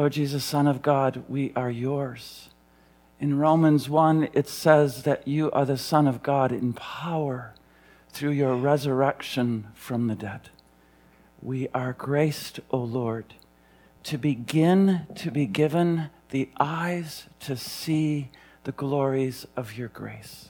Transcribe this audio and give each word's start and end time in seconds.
Lord 0.00 0.14
Jesus, 0.14 0.46
Son 0.46 0.66
of 0.66 0.80
God, 0.80 1.24
we 1.28 1.52
are 1.54 1.70
yours. 1.70 2.48
In 3.18 3.38
Romans 3.38 3.86
1, 3.90 4.30
it 4.32 4.48
says 4.48 5.02
that 5.02 5.28
you 5.28 5.50
are 5.50 5.66
the 5.66 5.76
Son 5.76 6.08
of 6.08 6.22
God 6.22 6.52
in 6.52 6.72
power 6.72 7.52
through 8.08 8.30
your 8.30 8.54
resurrection 8.54 9.66
from 9.74 10.06
the 10.06 10.14
dead. 10.14 10.48
We 11.42 11.68
are 11.74 11.92
graced, 11.92 12.60
O 12.70 12.78
Lord, 12.78 13.34
to 14.04 14.16
begin 14.16 15.06
to 15.16 15.30
be 15.30 15.44
given 15.44 16.08
the 16.30 16.48
eyes 16.58 17.26
to 17.40 17.54
see 17.54 18.30
the 18.64 18.72
glories 18.72 19.46
of 19.54 19.76
your 19.76 19.88
grace. 19.88 20.48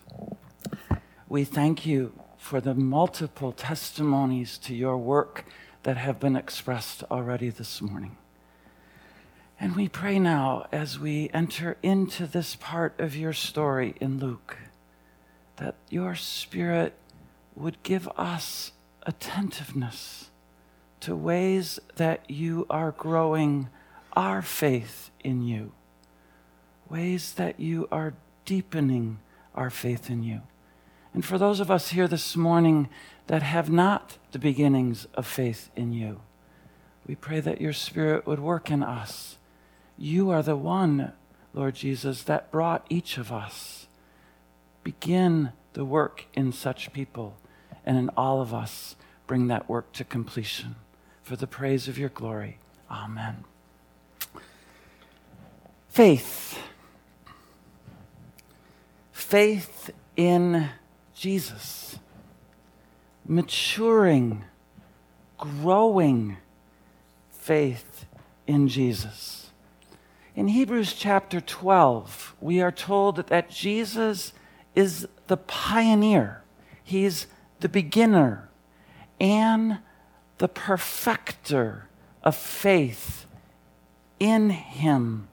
We 1.28 1.42
thank 1.42 1.84
you 1.84 2.12
for 2.38 2.60
the 2.60 2.74
multiple 2.74 3.50
testimonies 3.50 4.58
to 4.58 4.76
your 4.76 4.96
work 4.96 5.44
that 5.82 5.96
have 5.96 6.20
been 6.20 6.36
expressed 6.36 7.02
already 7.10 7.50
this 7.50 7.82
morning. 7.82 8.16
And 9.62 9.76
we 9.76 9.90
pray 9.90 10.18
now 10.18 10.66
as 10.72 10.98
we 10.98 11.28
enter 11.34 11.76
into 11.82 12.26
this 12.26 12.56
part 12.56 12.98
of 12.98 13.14
your 13.14 13.34
story 13.34 13.94
in 14.00 14.18
Luke 14.18 14.56
that 15.56 15.74
your 15.90 16.14
Spirit 16.14 16.94
would 17.54 17.82
give 17.82 18.08
us 18.16 18.72
attentiveness 19.02 20.30
to 21.00 21.14
ways 21.14 21.78
that 21.96 22.22
you 22.30 22.66
are 22.70 22.92
growing 22.92 23.68
our 24.14 24.40
faith 24.40 25.10
in 25.22 25.42
you, 25.42 25.72
ways 26.88 27.34
that 27.34 27.60
you 27.60 27.86
are 27.92 28.14
deepening 28.46 29.18
our 29.54 29.68
faith 29.68 30.08
in 30.08 30.22
you. 30.22 30.40
And 31.12 31.22
for 31.22 31.36
those 31.36 31.60
of 31.60 31.70
us 31.70 31.90
here 31.90 32.08
this 32.08 32.34
morning 32.34 32.88
that 33.26 33.42
have 33.42 33.68
not 33.68 34.16
the 34.32 34.38
beginnings 34.38 35.06
of 35.12 35.26
faith 35.26 35.68
in 35.76 35.92
you, 35.92 36.22
we 37.06 37.14
pray 37.14 37.40
that 37.40 37.60
your 37.60 37.74
Spirit 37.74 38.26
would 38.26 38.40
work 38.40 38.70
in 38.70 38.82
us. 38.82 39.36
You 40.02 40.30
are 40.30 40.42
the 40.42 40.56
one, 40.56 41.12
Lord 41.52 41.74
Jesus, 41.74 42.22
that 42.22 42.50
brought 42.50 42.86
each 42.88 43.18
of 43.18 43.30
us. 43.30 43.86
Begin 44.82 45.52
the 45.74 45.84
work 45.84 46.24
in 46.32 46.52
such 46.52 46.90
people, 46.94 47.36
and 47.84 47.98
in 47.98 48.08
all 48.16 48.40
of 48.40 48.54
us, 48.54 48.96
bring 49.26 49.48
that 49.48 49.68
work 49.68 49.92
to 49.92 50.04
completion. 50.04 50.76
For 51.22 51.36
the 51.36 51.46
praise 51.46 51.86
of 51.86 51.98
your 51.98 52.08
glory. 52.08 52.56
Amen. 52.90 53.44
Faith. 55.90 56.58
Faith 59.12 59.90
in 60.16 60.70
Jesus, 61.14 61.98
maturing, 63.26 64.44
growing 65.36 66.38
faith 67.28 68.06
in 68.46 68.66
Jesus. 68.66 69.49
In 70.36 70.48
Hebrews 70.48 70.92
chapter 70.92 71.40
12, 71.40 72.36
we 72.40 72.60
are 72.60 72.70
told 72.70 73.16
that 73.16 73.50
Jesus 73.50 74.32
is 74.74 75.08
the 75.26 75.36
pioneer, 75.36 76.42
he's 76.82 77.26
the 77.60 77.68
beginner 77.68 78.48
and 79.20 79.78
the 80.38 80.48
perfecter 80.48 81.88
of 82.22 82.36
faith 82.36 83.26
in 84.18 84.50
him 84.50 85.28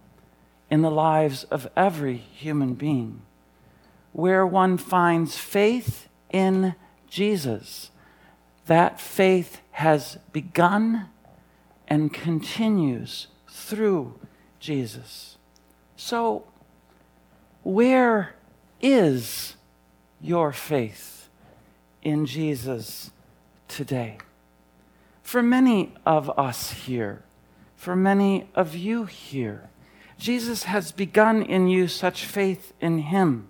in 0.69 0.81
the 0.81 0.91
lives 0.91 1.43
of 1.45 1.69
every 1.75 2.17
human 2.17 2.73
being 2.73 3.21
where 4.17 4.47
one 4.47 4.77
finds 4.79 5.37
faith 5.37 6.09
in 6.31 6.73
Jesus. 7.07 7.91
That 8.65 8.99
faith 8.99 9.61
has 9.73 10.17
begun 10.33 11.09
and 11.87 12.11
continues 12.11 13.27
through 13.47 14.19
Jesus. 14.59 15.38
So, 15.95 16.45
where 17.63 18.36
is 18.81 19.55
your 20.22 20.52
faith 20.52 21.30
in 22.02 22.26
Jesus 22.26 23.11
today? 23.67 24.17
For 25.21 25.43
many 25.43 25.93
of 26.05 26.30
us 26.39 26.71
here, 26.71 27.23
for 27.76 27.95
many 27.95 28.49
of 28.55 28.76
you 28.76 29.05
here, 29.05 29.70
Jesus 30.17 30.64
has 30.64 30.92
begun 30.92 31.43
in 31.43 31.67
you 31.67 31.87
such 31.87 32.26
faith 32.26 32.73
in 32.80 32.99
Him 32.99 33.49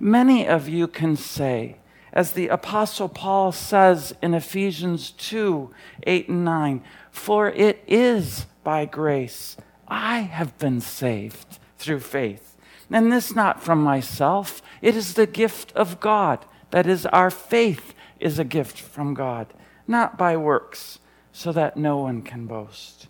Many 0.00 0.46
of 0.46 0.68
you 0.68 0.88
can 0.88 1.16
say, 1.16 1.76
as 2.12 2.32
the 2.32 2.48
Apostle 2.48 3.08
Paul 3.08 3.52
says 3.52 4.14
in 4.20 4.34
Ephesians 4.34 5.10
2 5.12 5.70
8 6.04 6.28
and 6.28 6.44
9, 6.44 6.82
for 7.10 7.48
it 7.48 7.82
is 7.86 8.46
by 8.62 8.84
grace 8.84 9.56
I 9.94 10.20
have 10.20 10.58
been 10.58 10.80
saved 10.80 11.58
through 11.78 12.00
faith. 12.00 12.56
And 12.90 13.10
this 13.12 13.34
not 13.34 13.62
from 13.62 13.82
myself, 13.82 14.62
it 14.82 14.96
is 14.96 15.14
the 15.14 15.26
gift 15.26 15.72
of 15.72 16.00
God. 16.00 16.44
That 16.70 16.86
is, 16.86 17.06
our 17.06 17.30
faith 17.30 17.94
is 18.20 18.38
a 18.38 18.44
gift 18.44 18.78
from 18.78 19.14
God, 19.14 19.52
not 19.86 20.18
by 20.18 20.36
works, 20.36 20.98
so 21.32 21.52
that 21.52 21.76
no 21.76 21.98
one 21.98 22.22
can 22.22 22.46
boast 22.46 23.08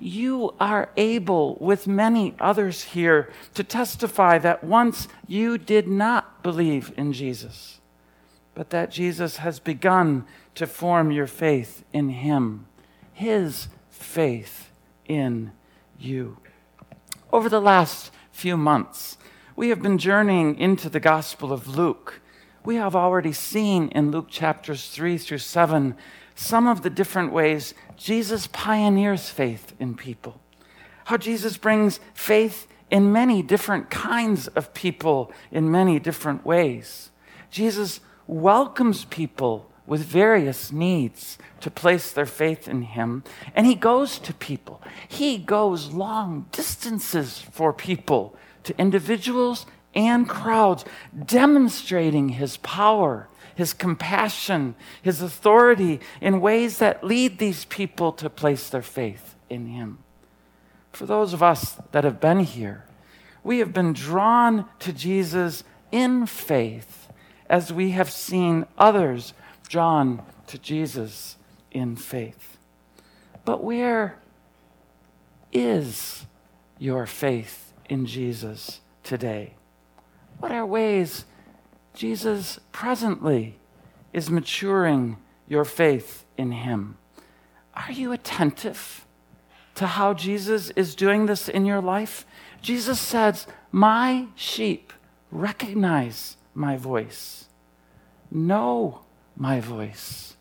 you 0.00 0.54
are 0.58 0.88
able, 0.96 1.56
with 1.60 1.86
many 1.86 2.34
others 2.40 2.82
here, 2.82 3.30
to 3.54 3.62
testify 3.62 4.38
that 4.38 4.64
once 4.64 5.06
you 5.28 5.58
did 5.58 5.86
not 5.86 6.42
believe 6.42 6.92
in 6.96 7.12
Jesus, 7.12 7.80
but 8.54 8.70
that 8.70 8.90
Jesus 8.90 9.36
has 9.36 9.60
begun 9.60 10.24
to 10.54 10.66
form 10.66 11.12
your 11.12 11.26
faith 11.26 11.84
in 11.92 12.08
Him, 12.08 12.66
His 13.12 13.68
faith 13.90 14.70
in 15.06 15.52
you. 16.00 16.38
Over 17.32 17.48
the 17.48 17.60
last 17.60 18.10
few 18.32 18.56
months, 18.56 19.18
we 19.54 19.68
have 19.68 19.82
been 19.82 19.98
journeying 19.98 20.58
into 20.58 20.88
the 20.88 21.00
Gospel 21.00 21.52
of 21.52 21.68
Luke. 21.68 22.20
We 22.64 22.76
have 22.76 22.96
already 22.96 23.32
seen 23.32 23.88
in 23.88 24.10
Luke 24.10 24.28
chapters 24.28 24.88
3 24.88 25.18
through 25.18 25.38
7 25.38 25.96
some 26.34 26.66
of 26.66 26.82
the 26.82 26.90
different 26.90 27.32
ways 27.32 27.74
Jesus 27.96 28.46
pioneers 28.46 29.28
faith 29.28 29.74
in 29.78 29.94
people. 29.94 30.40
How 31.04 31.18
Jesus 31.18 31.56
brings 31.56 32.00
faith 32.14 32.66
in 32.90 33.12
many 33.12 33.42
different 33.42 33.90
kinds 33.90 34.48
of 34.48 34.74
people 34.74 35.32
in 35.50 35.70
many 35.70 35.98
different 35.98 36.44
ways. 36.44 37.10
Jesus 37.50 38.00
welcomes 38.26 39.04
people 39.04 39.69
with 39.86 40.04
various 40.04 40.70
needs 40.70 41.38
to 41.60 41.70
place 41.70 42.12
their 42.12 42.26
faith 42.26 42.68
in 42.68 42.82
him, 42.82 43.24
and 43.54 43.66
he 43.66 43.74
goes 43.74 44.18
to 44.20 44.34
people. 44.34 44.82
He 45.08 45.38
goes 45.38 45.92
long 45.92 46.46
distances 46.52 47.38
for 47.38 47.72
people, 47.72 48.36
to 48.64 48.78
individuals 48.78 49.66
and 49.94 50.28
crowds, 50.28 50.84
demonstrating 51.26 52.30
his 52.30 52.56
power 52.58 53.28
his 53.60 53.74
compassion, 53.74 54.74
his 55.02 55.20
authority 55.20 56.00
in 56.20 56.40
ways 56.40 56.78
that 56.78 57.04
lead 57.04 57.38
these 57.38 57.66
people 57.66 58.10
to 58.10 58.30
place 58.30 58.70
their 58.70 58.80
faith 58.80 59.34
in 59.50 59.66
him. 59.66 59.98
For 60.92 61.04
those 61.04 61.34
of 61.34 61.42
us 61.42 61.76
that 61.92 62.04
have 62.04 62.20
been 62.20 62.40
here, 62.40 62.86
we 63.44 63.58
have 63.58 63.74
been 63.74 63.92
drawn 63.92 64.64
to 64.78 64.94
Jesus 64.94 65.62
in 65.92 66.24
faith 66.24 67.08
as 67.50 67.70
we 67.70 67.90
have 67.90 68.10
seen 68.10 68.64
others 68.78 69.34
drawn 69.70 70.22
to 70.48 70.58
Jesus 70.58 71.36
in 71.70 71.96
faith. 71.96 72.58
But 73.46 73.64
where 73.64 74.18
is 75.52 76.26
your 76.78 77.06
faith 77.06 77.72
in 77.88 78.04
Jesus 78.04 78.80
today? 79.02 79.54
What 80.38 80.52
are 80.52 80.66
ways 80.66 81.24
Jesus 81.94 82.58
presently 82.72 83.58
is 84.12 84.30
maturing 84.30 85.16
your 85.48 85.64
faith 85.64 86.24
in 86.36 86.52
Him. 86.52 86.96
Are 87.74 87.92
you 87.92 88.12
attentive 88.12 89.04
to 89.74 89.86
how 89.86 90.14
Jesus 90.14 90.70
is 90.70 90.94
doing 90.94 91.26
this 91.26 91.48
in 91.48 91.66
your 91.66 91.80
life? 91.80 92.24
Jesus 92.62 93.00
says, 93.00 93.46
My 93.72 94.26
sheep 94.34 94.92
recognize 95.30 96.36
my 96.54 96.76
voice, 96.76 97.46
know 98.30 99.02
my 99.40 99.58
voice, 99.58 100.36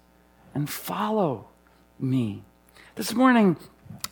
and 0.53 0.69
follow 0.69 1.47
me. 1.97 2.43
This 2.95 3.15
morning, 3.15 3.55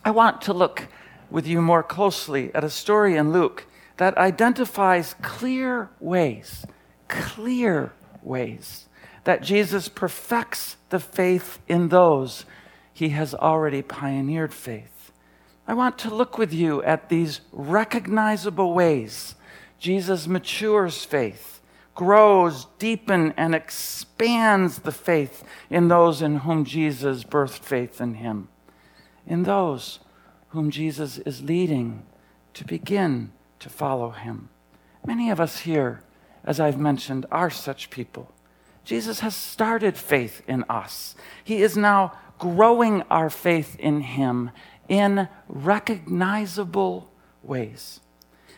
I 0.06 0.12
want 0.12 0.42
to 0.44 0.54
look 0.54 0.88
with 1.30 1.46
you 1.46 1.62
more 1.62 1.84
closely 1.84 2.56
at 2.56 2.64
a 2.64 2.70
story 2.70 3.18
in 3.18 3.34
Luke 3.34 3.66
that 3.98 4.18
identifies 4.18 5.16
clear 5.22 5.90
ways 6.00 6.66
clear 7.08 7.94
ways 8.22 8.88
that 9.24 9.42
Jesus 9.42 9.90
perfects 9.90 10.78
the 10.90 11.00
faith 11.00 11.60
in 11.68 11.90
those 11.90 12.46
he 12.94 13.10
has 13.10 13.34
already 13.34 13.82
pioneered 13.82 14.54
faith. 14.54 15.12
I 15.68 15.74
want 15.74 15.98
to 16.00 16.14
look 16.14 16.38
with 16.38 16.54
you 16.54 16.82
at 16.84 17.10
these 17.10 17.42
recognizable 17.52 18.74
ways 18.74 19.36
Jesus 19.80 20.28
matures 20.28 21.06
faith, 21.06 21.57
grows, 21.98 22.68
deepens, 22.78 23.34
and 23.38 23.56
expands 23.56 24.80
the 24.80 24.92
faith 24.92 25.44
in 25.68 25.88
those 25.88 26.22
in 26.22 26.38
whom 26.38 26.64
Jesus 26.64 27.24
birthed 27.24 27.64
faith 27.64 28.00
in 28.00 28.14
him, 28.14 28.50
in 29.26 29.44
those 29.44 30.00
whom 30.50 30.70
Jesus 30.70 31.18
is 31.18 31.42
leading 31.42 32.06
to 32.54 32.64
begin 32.64 33.32
to 33.60 33.68
follow 33.68 34.12
him. 34.12 34.50
Many 35.08 35.32
of 35.32 35.40
us 35.40 35.62
here, 35.62 36.04
as 36.46 36.60
I've 36.60 36.80
mentioned, 36.80 37.26
are 37.32 37.50
such 37.50 37.90
people. 37.90 38.32
Jesus 38.86 39.22
has 39.22 39.36
started 39.36 39.98
faith 39.98 40.44
in 40.48 40.66
us. 40.70 41.16
He 41.44 41.64
is 41.64 41.76
now 41.76 42.14
growing 42.38 43.02
our 43.10 43.32
faith 43.32 43.76
in 43.80 44.02
him 44.02 44.52
in 44.88 45.28
recognizable 45.50 47.10
ways. 47.42 48.02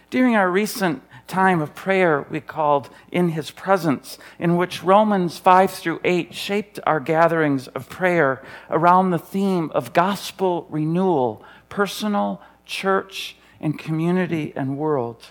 During 0.10 0.36
our 0.36 0.50
recent 0.50 1.04
time 1.28 1.62
of 1.62 1.76
prayer 1.76 2.26
we 2.32 2.40
called 2.40 2.90
In 3.12 3.30
His 3.30 3.52
Presence, 3.52 4.18
in 4.40 4.58
which 4.58 4.84
Romans 4.84 5.38
5 5.38 5.70
through 5.70 6.02
8 6.04 6.34
shaped 6.34 6.80
our 6.88 7.00
gatherings 7.00 7.68
of 7.70 7.90
prayer 7.90 8.42
around 8.72 9.12
the 9.12 9.20
theme 9.20 9.70
of 9.76 9.94
gospel 9.94 10.66
renewal, 10.72 11.44
personal, 11.70 12.42
church, 12.66 13.36
and 13.62 13.78
community 13.78 14.52
and 14.56 14.80
world. 14.80 15.28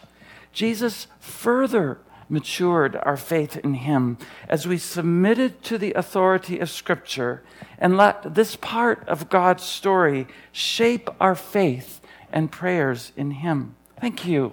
Jesus 0.53 1.09
further 1.19 1.99
matured 2.29 2.95
our 3.03 3.17
faith 3.17 3.57
in 3.57 3.75
Him 3.75 4.17
as 4.49 4.65
we 4.65 4.79
submitted 4.79 5.61
to 5.65 5.77
the 5.77 5.93
authority 5.95 6.61
of 6.61 6.71
Scripture 6.71 7.43
and 7.81 7.97
let 7.97 8.37
this 8.37 8.55
part 8.55 9.03
of 9.09 9.29
God's 9.29 9.65
story 9.65 10.29
shape 10.53 11.11
our 11.21 11.35
faith 11.35 12.01
and 12.31 12.53
prayers 12.53 13.11
in 13.17 13.33
Him. 13.33 13.75
Thank 14.01 14.25
you 14.25 14.53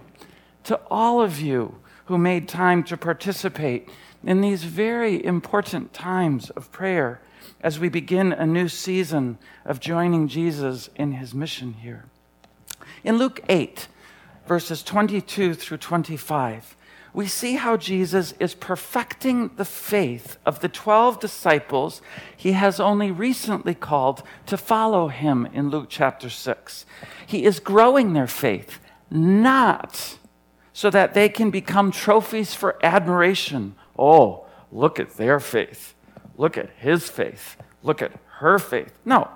to 0.66 0.80
all 0.90 1.22
of 1.22 1.40
you 1.40 1.76
who 2.06 2.18
made 2.18 2.48
time 2.48 2.84
to 2.84 2.98
participate 2.98 3.90
in 4.24 4.42
these 4.42 4.64
very 4.64 5.24
important 5.24 5.94
times 5.94 6.50
of 6.52 6.72
prayer 6.72 7.22
as 7.62 7.80
we 7.80 7.90
begin 7.90 8.32
a 8.34 8.46
new 8.46 8.68
season 8.68 9.38
of 9.64 9.80
joining 9.80 10.28
Jesus 10.28 10.90
in 10.96 11.14
His 11.14 11.34
mission 11.34 11.74
here. 11.74 12.06
In 13.04 13.18
Luke 13.18 13.42
8, 13.50 13.88
verses 14.48 14.84
22 14.84 15.54
through 15.54 15.78
25, 15.78 16.76
we 17.14 17.28
see 17.28 17.56
how 17.56 17.78
Jesus 17.78 18.34
is 18.40 18.54
perfecting 18.54 19.50
the 19.56 19.66
faith 19.66 20.38
of 20.46 20.60
the 20.60 20.68
12 20.68 21.20
disciples 21.20 22.02
he 22.36 22.52
has 22.52 22.80
only 22.80 23.10
recently 23.10 23.74
called 23.74 24.22
to 24.48 24.58
follow 24.58 25.08
him 25.08 25.48
in 25.54 25.70
Luke 25.70 25.88
chapter 25.88 26.30
6. 26.30 26.86
He 27.26 27.46
is 27.46 27.62
growing 27.62 28.12
their 28.14 28.28
faith, 28.28 28.80
not 29.10 30.18
so 30.76 30.90
that 30.90 31.14
they 31.14 31.30
can 31.30 31.50
become 31.50 31.90
trophies 31.90 32.54
for 32.54 32.78
admiration. 32.84 33.74
Oh, 33.98 34.46
look 34.74 35.00
at 35.00 35.16
their 35.16 35.40
faith. 35.40 35.96
Look 36.36 36.58
at 36.58 36.70
his 36.78 37.10
faith. 37.10 37.56
Look 37.82 38.02
at 38.02 38.12
her 38.40 38.60
faith. 38.60 38.92
No, 39.06 39.30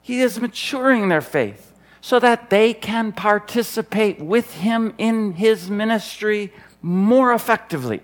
he 0.00 0.22
is 0.22 0.40
maturing 0.40 1.10
their 1.10 1.20
faith 1.20 1.74
so 2.00 2.18
that 2.18 2.48
they 2.48 2.72
can 2.72 3.12
participate 3.12 4.18
with 4.20 4.54
him 4.54 4.94
in 4.96 5.34
his 5.34 5.68
ministry 5.68 6.50
more 6.80 7.34
effectively, 7.34 8.00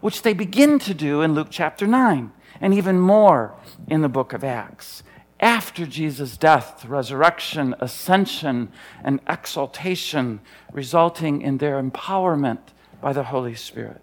which 0.00 0.22
they 0.22 0.32
begin 0.32 0.80
to 0.80 0.92
do 0.92 1.22
in 1.22 1.34
Luke 1.34 1.48
chapter 1.48 1.86
9, 1.86 2.32
and 2.60 2.74
even 2.74 2.98
more 2.98 3.54
in 3.86 4.02
the 4.02 4.08
book 4.08 4.32
of 4.32 4.42
Acts. 4.42 5.04
After 5.40 5.86
Jesus' 5.86 6.36
death, 6.36 6.84
resurrection, 6.84 7.74
ascension, 7.80 8.70
and 9.02 9.20
exaltation, 9.26 10.40
resulting 10.70 11.40
in 11.40 11.58
their 11.58 11.82
empowerment 11.82 12.60
by 13.00 13.12
the 13.12 13.24
Holy 13.24 13.54
Spirit. 13.54 14.02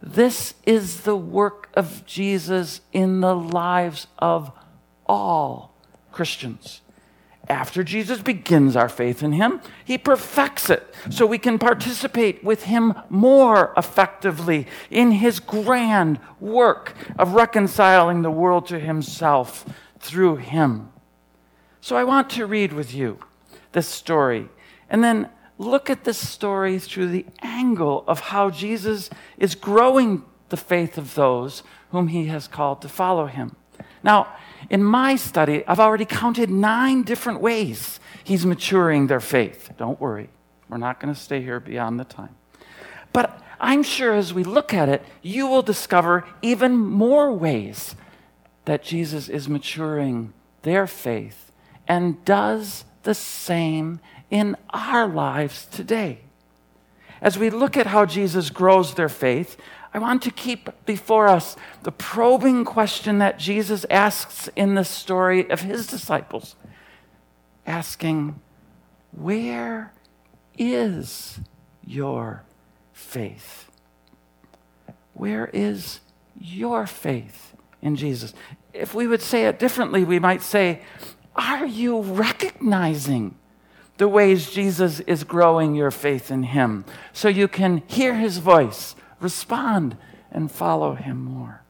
This 0.00 0.54
is 0.64 1.00
the 1.00 1.16
work 1.16 1.68
of 1.74 2.06
Jesus 2.06 2.80
in 2.92 3.20
the 3.20 3.34
lives 3.34 4.06
of 4.18 4.52
all 5.06 5.74
Christians 6.12 6.80
after 7.48 7.84
Jesus 7.84 8.20
begins 8.20 8.74
our 8.74 8.88
faith 8.88 9.22
in 9.22 9.32
him, 9.32 9.60
he 9.84 9.98
perfects 9.98 10.68
it 10.68 10.92
so 11.10 11.26
we 11.26 11.38
can 11.38 11.58
participate 11.58 12.42
with 12.42 12.64
him 12.64 12.94
more 13.08 13.72
effectively 13.76 14.66
in 14.90 15.12
his 15.12 15.38
grand 15.38 16.18
work 16.40 16.94
of 17.18 17.34
reconciling 17.34 18.22
the 18.22 18.30
world 18.30 18.66
to 18.66 18.78
himself 18.78 19.64
through 20.06 20.36
him. 20.36 20.90
So 21.80 21.96
I 21.96 22.04
want 22.04 22.30
to 22.30 22.46
read 22.46 22.72
with 22.72 22.94
you 22.94 23.18
this 23.72 23.86
story 23.88 24.48
and 24.88 25.02
then 25.02 25.28
look 25.58 25.88
at 25.90 26.04
this 26.04 26.18
story 26.18 26.78
through 26.78 27.08
the 27.08 27.26
angle 27.42 28.04
of 28.06 28.20
how 28.20 28.50
Jesus 28.50 29.10
is 29.38 29.54
growing 29.54 30.24
the 30.48 30.56
faith 30.56 30.98
of 30.98 31.14
those 31.14 31.62
whom 31.90 32.08
he 32.08 32.26
has 32.26 32.48
called 32.48 32.82
to 32.82 32.88
follow 32.88 33.26
him. 33.26 33.56
Now, 34.02 34.34
in 34.70 34.82
my 34.82 35.16
study, 35.16 35.64
I've 35.66 35.80
already 35.80 36.04
counted 36.04 36.50
nine 36.50 37.02
different 37.02 37.40
ways 37.40 38.00
he's 38.24 38.46
maturing 38.46 39.06
their 39.06 39.20
faith. 39.20 39.70
Don't 39.76 40.00
worry, 40.00 40.28
we're 40.68 40.78
not 40.78 41.00
going 41.00 41.12
to 41.12 41.20
stay 41.20 41.40
here 41.40 41.60
beyond 41.60 41.98
the 41.98 42.04
time. 42.04 42.34
But 43.12 43.42
I'm 43.60 43.82
sure 43.82 44.14
as 44.14 44.34
we 44.34 44.44
look 44.44 44.74
at 44.74 44.88
it, 44.88 45.02
you 45.22 45.46
will 45.46 45.62
discover 45.62 46.26
even 46.42 46.76
more 46.76 47.32
ways 47.32 47.94
that 48.66 48.82
Jesus 48.82 49.28
is 49.28 49.48
maturing 49.48 50.32
their 50.62 50.86
faith 50.86 51.50
and 51.88 52.22
does 52.24 52.84
the 53.04 53.14
same 53.14 54.00
in 54.30 54.56
our 54.70 55.06
lives 55.06 55.66
today. 55.66 56.18
As 57.22 57.38
we 57.38 57.48
look 57.48 57.76
at 57.76 57.86
how 57.86 58.04
Jesus 58.04 58.50
grows 58.50 58.94
their 58.94 59.08
faith, 59.08 59.56
I 59.94 59.98
want 59.98 60.22
to 60.22 60.30
keep 60.30 60.68
before 60.84 61.28
us 61.28 61.56
the 61.84 61.92
probing 61.92 62.64
question 62.64 63.18
that 63.18 63.38
Jesus 63.38 63.86
asks 63.88 64.50
in 64.54 64.74
the 64.74 64.84
story 64.84 65.48
of 65.48 65.60
his 65.60 65.86
disciples, 65.86 66.56
asking, 67.66 68.38
Where 69.12 69.92
is 70.58 71.40
your 71.84 72.42
faith? 72.92 73.70
Where 75.14 75.46
is 75.54 76.00
your 76.38 76.86
faith 76.86 77.55
in 77.82 77.96
Jesus? 77.96 78.34
If 78.72 78.94
we 78.94 79.06
would 79.06 79.22
say 79.22 79.46
it 79.46 79.58
differently, 79.58 80.04
we 80.04 80.18
might 80.18 80.42
say, 80.42 80.82
Are 81.34 81.66
you 81.66 82.00
recognizing 82.00 83.36
the 83.96 84.08
ways 84.08 84.50
Jesus 84.50 85.00
is 85.00 85.24
growing 85.24 85.74
your 85.74 85.90
faith 85.90 86.30
in 86.30 86.42
Him 86.42 86.84
so 87.12 87.28
you 87.28 87.48
can 87.48 87.82
hear 87.86 88.14
His 88.14 88.38
voice? 88.38 88.94
respond 89.20 89.96
and 90.30 90.50
follow 90.50 90.94
him 90.94 91.24
more. 91.24 91.62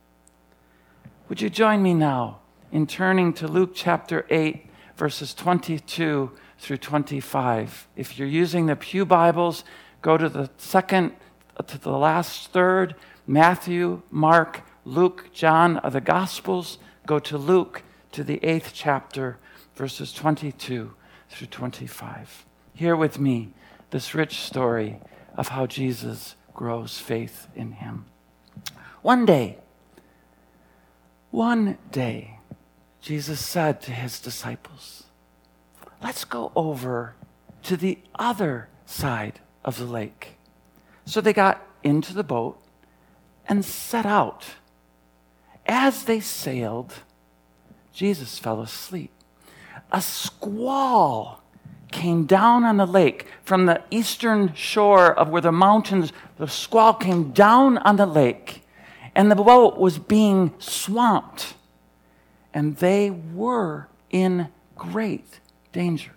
Would 1.28 1.40
you 1.40 1.50
join 1.50 1.82
me 1.82 1.94
now 1.94 2.40
in 2.72 2.86
turning 2.86 3.32
to 3.34 3.48
Luke 3.48 3.72
chapter 3.74 4.26
8, 4.30 4.66
verses 4.96 5.34
22 5.34 6.30
through 6.58 6.76
25? 6.76 7.88
If 7.96 8.18
you're 8.18 8.28
using 8.28 8.66
the 8.66 8.76
Pew 8.76 9.04
Bibles, 9.04 9.64
go 10.02 10.16
to 10.16 10.28
the 10.28 10.50
second 10.56 11.12
to 11.66 11.78
the 11.78 11.90
last 11.90 12.52
third. 12.52 12.94
Matthew, 13.26 14.02
Mark, 14.10 14.62
Luke, 14.86 15.30
John 15.32 15.78
are 15.78 15.90
the 15.90 16.00
Gospels. 16.00 16.78
Go 17.06 17.18
to 17.18 17.36
Luke 17.36 17.82
to 18.12 18.22
the 18.22 18.38
eighth 18.44 18.70
chapter, 18.72 19.36
verses 19.74 20.12
22 20.12 20.94
through 21.28 21.46
25. 21.48 22.46
Hear 22.72 22.94
with 22.94 23.18
me 23.18 23.52
this 23.90 24.14
rich 24.14 24.38
story 24.38 25.00
of 25.36 25.48
how 25.48 25.66
Jesus 25.66 26.36
grows 26.54 27.00
faith 27.00 27.48
in 27.56 27.72
him. 27.72 28.04
One 29.02 29.26
day, 29.26 29.58
one 31.32 31.78
day, 31.90 32.38
Jesus 33.00 33.40
said 33.40 33.80
to 33.82 33.90
his 33.90 34.20
disciples, 34.20 35.02
Let's 36.00 36.24
go 36.24 36.52
over 36.54 37.16
to 37.64 37.76
the 37.76 37.98
other 38.14 38.68
side 38.84 39.40
of 39.64 39.78
the 39.78 39.84
lake. 39.84 40.36
So 41.04 41.20
they 41.20 41.32
got 41.32 41.60
into 41.82 42.14
the 42.14 42.22
boat 42.22 42.62
and 43.48 43.64
set 43.64 44.06
out. 44.06 44.46
As 45.66 46.04
they 46.04 46.20
sailed, 46.20 46.94
Jesus 47.92 48.38
fell 48.38 48.60
asleep. 48.60 49.10
A 49.90 50.00
squall 50.00 51.42
came 51.90 52.26
down 52.26 52.64
on 52.64 52.76
the 52.76 52.86
lake 52.86 53.26
from 53.42 53.66
the 53.66 53.82
eastern 53.90 54.54
shore 54.54 55.12
of 55.12 55.28
where 55.28 55.42
the 55.42 55.52
mountains, 55.52 56.12
the 56.38 56.48
squall 56.48 56.94
came 56.94 57.32
down 57.32 57.78
on 57.78 57.96
the 57.96 58.06
lake, 58.06 58.62
and 59.14 59.30
the 59.30 59.36
boat 59.36 59.78
was 59.78 59.98
being 59.98 60.52
swamped, 60.58 61.54
and 62.52 62.76
they 62.76 63.10
were 63.10 63.88
in 64.10 64.48
great 64.76 65.40
danger. 65.72 66.12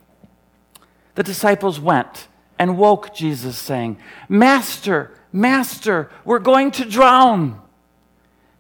The 1.15 1.23
disciples 1.23 1.79
went 1.79 2.27
and 2.57 2.77
woke 2.77 3.13
Jesus, 3.13 3.57
saying, 3.57 3.97
Master, 4.27 5.11
Master, 5.31 6.11
we're 6.25 6.39
going 6.39 6.71
to 6.71 6.85
drown. 6.85 7.61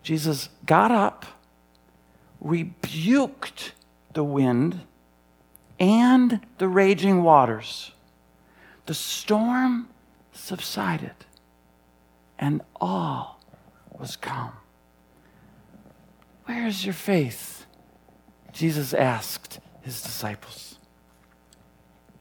Jesus 0.03 0.49
got 0.65 0.91
up, 0.91 1.25
rebuked 2.41 3.73
the 4.13 4.23
wind 4.23 4.81
and 5.79 6.41
the 6.57 6.67
raging 6.67 7.23
waters. 7.23 7.91
The 8.85 8.93
storm 8.93 9.89
subsided, 10.33 11.25
and 12.37 12.61
all 12.81 13.39
was 13.97 14.15
calm. 14.15 14.53
Where 16.45 16.65
is 16.65 16.85
your 16.85 16.93
faith? 16.93 17.65
Jesus 18.51 18.93
asked 18.93 19.59
his 19.81 20.01
disciples. 20.01 20.77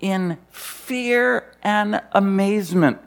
in 0.01 0.39
fear 0.51 1.53
and 1.63 2.01
amazement. 2.13 2.99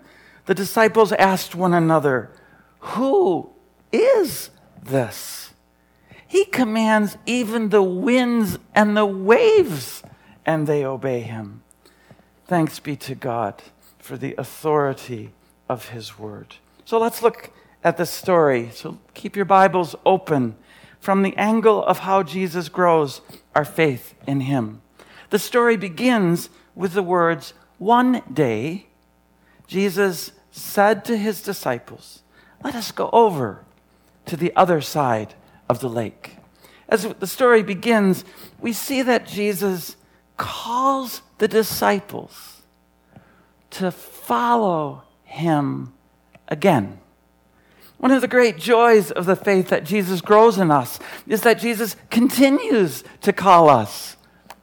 The 0.45 0.55
disciples 0.55 1.11
asked 1.13 1.55
one 1.55 1.73
another, 1.73 2.31
Who 2.79 3.49
is 3.91 4.49
this? 4.81 5.53
He 6.27 6.45
commands 6.45 7.17
even 7.25 7.69
the 7.69 7.83
winds 7.83 8.57
and 8.73 8.95
the 8.95 9.05
waves, 9.05 10.01
and 10.45 10.65
they 10.65 10.85
obey 10.85 11.21
him. 11.21 11.63
Thanks 12.45 12.79
be 12.79 12.95
to 12.97 13.15
God 13.15 13.61
for 13.99 14.17
the 14.17 14.35
authority 14.37 15.31
of 15.67 15.89
his 15.89 16.17
word. 16.17 16.55
So 16.85 16.97
let's 16.97 17.21
look 17.21 17.51
at 17.83 17.97
the 17.97 18.05
story. 18.05 18.69
So 18.73 18.99
keep 19.13 19.35
your 19.35 19.45
Bibles 19.45 19.95
open 20.05 20.55
from 20.99 21.23
the 21.23 21.35
angle 21.35 21.83
of 21.83 21.99
how 21.99 22.23
Jesus 22.23 22.69
grows 22.69 23.21
our 23.55 23.65
faith 23.65 24.13
in 24.27 24.41
him. 24.41 24.81
The 25.31 25.39
story 25.39 25.77
begins 25.77 26.49
with 26.75 26.93
the 26.93 27.03
words, 27.03 27.53
One 27.77 28.21
day, 28.31 28.87
Jesus 29.67 30.31
said 30.51 31.03
to 31.05 31.17
his 31.17 31.41
disciples, 31.41 32.21
Let 32.63 32.75
us 32.75 32.91
go 32.91 33.09
over 33.11 33.65
to 34.25 34.37
the 34.37 34.53
other 34.55 34.81
side 34.81 35.33
of 35.69 35.79
the 35.79 35.89
lake. 35.89 36.37
As 36.89 37.03
the 37.19 37.27
story 37.27 37.63
begins, 37.63 38.25
we 38.59 38.73
see 38.73 39.01
that 39.01 39.25
Jesus 39.25 39.95
calls 40.37 41.21
the 41.37 41.47
disciples 41.47 42.61
to 43.71 43.91
follow 43.91 45.03
him 45.23 45.93
again. 46.47 46.99
One 47.97 48.11
of 48.11 48.21
the 48.21 48.27
great 48.27 48.57
joys 48.57 49.11
of 49.11 49.25
the 49.25 49.35
faith 49.35 49.69
that 49.69 49.83
Jesus 49.83 50.21
grows 50.21 50.57
in 50.57 50.71
us 50.71 50.99
is 51.27 51.41
that 51.41 51.59
Jesus 51.59 51.95
continues 52.09 53.03
to 53.21 53.31
call 53.31 53.69
us 53.69 54.17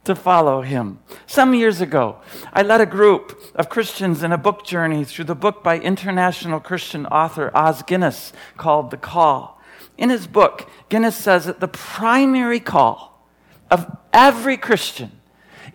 to 0.09 0.15
follow 0.15 0.63
him. 0.63 0.97
Some 1.27 1.53
years 1.53 1.81
ago, 1.81 2.17
I 2.51 2.63
led 2.63 2.81
a 2.81 2.87
group 2.87 3.39
of 3.53 3.69
Christians 3.69 4.23
in 4.23 4.31
a 4.31 4.39
book 4.39 4.65
journey 4.65 5.03
through 5.03 5.25
the 5.25 5.35
book 5.35 5.63
by 5.63 5.77
international 5.77 6.59
Christian 6.59 7.05
author 7.05 7.51
Os 7.53 7.83
Guinness 7.83 8.33
called 8.57 8.89
The 8.89 8.97
Call. 8.97 9.61
In 9.99 10.09
his 10.09 10.25
book, 10.25 10.67
Guinness 10.89 11.15
says 11.15 11.45
that 11.45 11.59
the 11.59 11.67
primary 11.67 12.59
call 12.59 13.23
of 13.69 13.85
every 14.11 14.57
Christian 14.57 15.11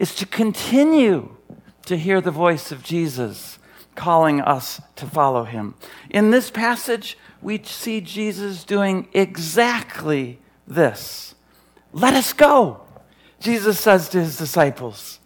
is 0.01 0.17
to 0.17 0.27
continue 0.27 1.37
to 1.87 1.97
hear 1.97 2.21
the 2.21 2.33
voice 2.33 2.73
of 2.73 2.83
Jesus 2.83 3.61
calling 3.95 4.41
us 4.41 4.81
to 4.97 5.07
follow 5.07 5.45
him. 5.45 5.77
In 6.11 6.33
this 6.33 6.51
passage, 6.51 7.17
we 7.41 7.63
see 7.63 8.01
Jesus 8.01 8.65
doing 8.65 9.07
exactly 9.13 10.41
this. 10.67 11.37
Let 11.93 12.15
us 12.15 12.33
go. 12.33 12.81
Jesus 13.45 13.79
says 13.79 14.09
to 14.09 14.21
his 14.21 14.39
disciples, 14.39 15.21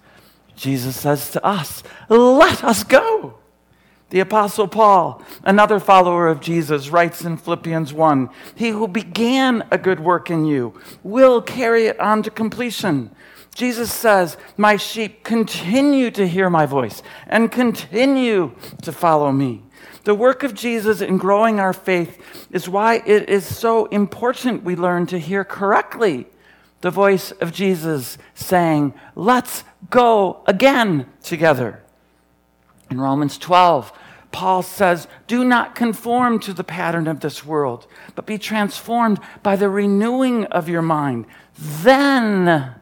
Jesus 0.57 0.97
says 0.97 1.31
to 1.31 1.47
us, 1.47 1.85
let 2.09 2.65
us 2.65 2.83
go. 2.83 3.39
The 4.11 4.19
Apostle 4.19 4.67
Paul, 4.67 5.23
another 5.45 5.79
follower 5.79 6.27
of 6.27 6.41
Jesus, 6.41 6.89
writes 6.89 7.23
in 7.23 7.37
Philippians 7.37 7.93
1 7.93 8.29
He 8.57 8.71
who 8.71 8.89
began 8.89 9.69
a 9.71 9.79
good 9.79 10.01
work 10.01 10.33
in 10.33 10.47
you 10.47 10.75
will 11.05 11.41
carry 11.41 11.87
it 11.87 12.01
on 12.01 12.25
to 12.25 12.31
completion. 12.31 13.15
Jesus 13.55 13.93
says, 13.93 14.37
My 14.57 14.77
sheep 14.77 15.23
continue 15.23 16.11
to 16.11 16.27
hear 16.27 16.51
my 16.51 16.67
voice 16.67 17.05
and 17.29 17.53
continue 17.53 18.53
to 18.83 18.91
follow 18.91 19.31
me. 19.31 19.63
The 20.03 20.15
work 20.17 20.43
of 20.43 20.55
Jesus 20.55 21.01
in 21.01 21.19
growing 21.19 21.61
our 21.61 21.73
faith 21.73 22.49
is 22.51 22.69
why 22.69 22.97
it 23.07 23.29
is 23.29 23.45
so 23.45 23.87
important 23.87 24.65
we 24.65 24.75
learn 24.75 25.07
to 25.07 25.21
hear 25.21 25.45
correctly 25.45 26.27
the 26.81 26.91
voice 26.91 27.33
of 27.33 27.53
Jesus 27.53 28.19
saying, 28.35 28.95
Let's 29.15 29.65
go 29.91 30.43
again 30.47 31.07
together. 31.23 31.83
In 32.91 33.01
Romans 33.01 33.37
12, 33.39 33.93
Paul 34.31 34.63
says, 34.63 35.09
Do 35.27 35.45
not 35.45 35.75
conform 35.75 36.39
to 36.41 36.53
the 36.53 36.65
pattern 36.65 37.07
of 37.07 37.21
this 37.21 37.45
world, 37.45 37.87
but 38.15 38.27
be 38.27 38.39
transformed 38.39 39.21
by 39.43 39.57
the 39.57 39.69
renewing 39.69 40.45
of 40.47 40.69
your 40.69 40.83
mind. 40.83 41.27
Then 41.57 42.75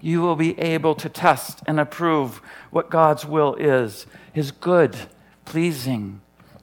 you 0.00 0.20
will 0.22 0.36
be 0.36 0.58
able 0.58 0.94
to 0.94 1.08
test 1.08 1.60
and 1.66 1.78
approve 1.78 2.40
what 2.70 2.90
God's 2.90 3.24
will 3.26 3.54
is 3.56 4.06
his 4.32 4.50
good, 4.50 4.96
pleasing, 5.44 6.20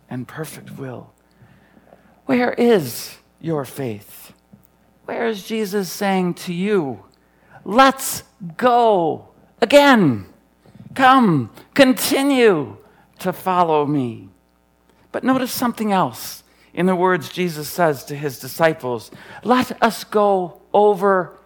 and 0.09 0.27
perfect 0.27 0.77
will. 0.77 1.13
Where 2.25 2.53
is 2.53 3.17
your 3.39 3.65
faith? 3.65 4.16
Where 5.07 5.27
is 5.27 5.43
Jesus 5.43 5.89
saying 5.89 6.33
to 6.33 6.53
you, 6.53 7.05
Let's 7.63 8.23
go 8.57 9.29
again? 9.61 10.25
Come, 10.95 11.49
continue 11.73 12.75
to 13.19 13.31
follow 13.31 13.85
me. 13.85 14.27
But 15.13 15.23
notice 15.23 15.53
something 15.53 15.93
else 15.93 16.43
in 16.73 16.87
the 16.87 16.95
words 16.95 17.29
Jesus 17.29 17.69
says 17.69 18.03
to 18.05 18.15
his 18.15 18.37
disciples 18.37 19.09
Let 19.45 19.81
us 19.81 20.03
go 20.03 20.61
over 20.73 21.39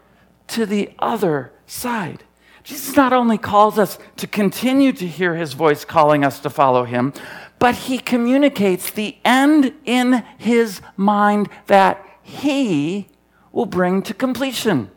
to 0.47 0.65
the 0.65 0.89
other 0.97 1.53
side. 1.67 2.23
Jesus 2.63 2.95
not 2.95 3.13
only 3.13 3.37
calls 3.37 3.77
us 3.77 3.99
to 4.17 4.25
continue 4.25 4.91
to 4.93 5.05
hear 5.05 5.35
his 5.35 5.53
voice 5.53 5.85
calling 5.85 6.25
us 6.25 6.39
to 6.39 6.49
follow 6.49 6.83
him, 6.83 7.13
but 7.59 7.75
he 7.75 7.99
communicates 7.99 8.89
the 8.89 9.17
end 9.23 9.75
in 9.85 10.23
his 10.39 10.81
mind 10.97 11.47
that 11.67 12.03
he 12.23 13.07
will 13.51 13.65
bring 13.65 14.01
to 14.03 14.13
completion. 14.13 14.89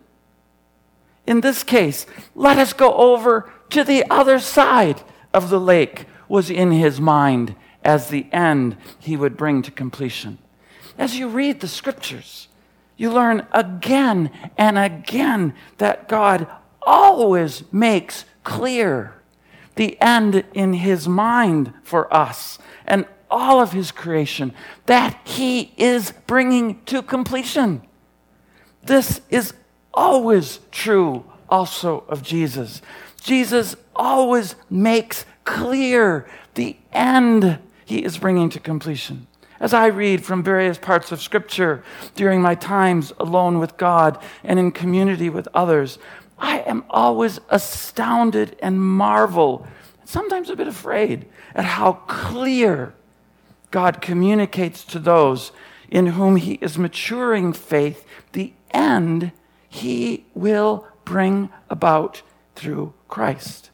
In 1.26 1.40
this 1.40 1.62
case, 1.62 2.06
let 2.34 2.58
us 2.58 2.72
go 2.72 2.92
over 2.94 3.50
to 3.70 3.82
the 3.82 4.04
other 4.10 4.38
side 4.38 5.02
of 5.32 5.50
the 5.50 5.60
lake, 5.60 6.06
was 6.28 6.50
in 6.50 6.72
his 6.72 7.00
mind 7.00 7.54
as 7.82 8.08
the 8.08 8.26
end 8.32 8.76
he 8.98 9.16
would 9.16 9.36
bring 9.36 9.62
to 9.62 9.70
completion. 9.70 10.38
As 10.96 11.18
you 11.18 11.28
read 11.28 11.60
the 11.60 11.68
scriptures, 11.68 12.48
you 12.96 13.12
learn 13.12 13.46
again 13.52 14.30
and 14.56 14.78
again 14.78 15.54
that 15.78 16.08
God 16.08 16.46
always 16.82 17.64
makes 17.72 18.24
clear 18.44 19.14
the 19.74 20.00
end 20.00 20.44
in 20.54 20.74
his 20.74 21.08
mind 21.08 21.72
for 21.82 22.12
us 22.14 22.58
and 22.86 23.06
all 23.30 23.60
of 23.60 23.72
his 23.72 23.90
creation 23.90 24.52
that 24.86 25.18
he 25.24 25.72
is 25.76 26.12
bringing 26.26 26.80
to 26.84 27.02
completion. 27.02 27.82
This 28.86 29.20
is 29.30 29.54
always 29.92 30.60
true 30.70 31.24
also 31.48 32.04
of 32.08 32.22
Jesus. 32.22 32.82
Jesus 33.20 33.76
always 33.96 34.54
makes 34.68 35.24
clear 35.44 36.26
the 36.54 36.76
end 36.92 37.58
he 37.84 38.04
is 38.04 38.18
bringing 38.18 38.48
to 38.50 38.60
completion. 38.60 39.26
As 39.60 39.72
I 39.72 39.86
read 39.86 40.24
from 40.24 40.42
various 40.42 40.78
parts 40.78 41.12
of 41.12 41.22
Scripture 41.22 41.82
during 42.14 42.42
my 42.42 42.54
times 42.54 43.12
alone 43.18 43.58
with 43.58 43.76
God 43.76 44.18
and 44.42 44.58
in 44.58 44.72
community 44.72 45.30
with 45.30 45.48
others, 45.54 45.98
I 46.38 46.60
am 46.60 46.84
always 46.90 47.40
astounded 47.48 48.56
and 48.60 48.80
marvel, 48.80 49.66
sometimes 50.04 50.50
a 50.50 50.56
bit 50.56 50.68
afraid, 50.68 51.26
at 51.54 51.64
how 51.64 51.92
clear 52.08 52.92
God 53.70 54.02
communicates 54.02 54.84
to 54.84 54.98
those 54.98 55.52
in 55.90 56.06
whom 56.06 56.36
He 56.36 56.54
is 56.54 56.78
maturing 56.78 57.52
faith 57.52 58.06
the 58.32 58.52
end 58.70 59.32
he 59.74 60.24
will 60.34 60.86
bring 61.04 61.48
about 61.68 62.22
through 62.54 62.94
Christ. 63.08 63.70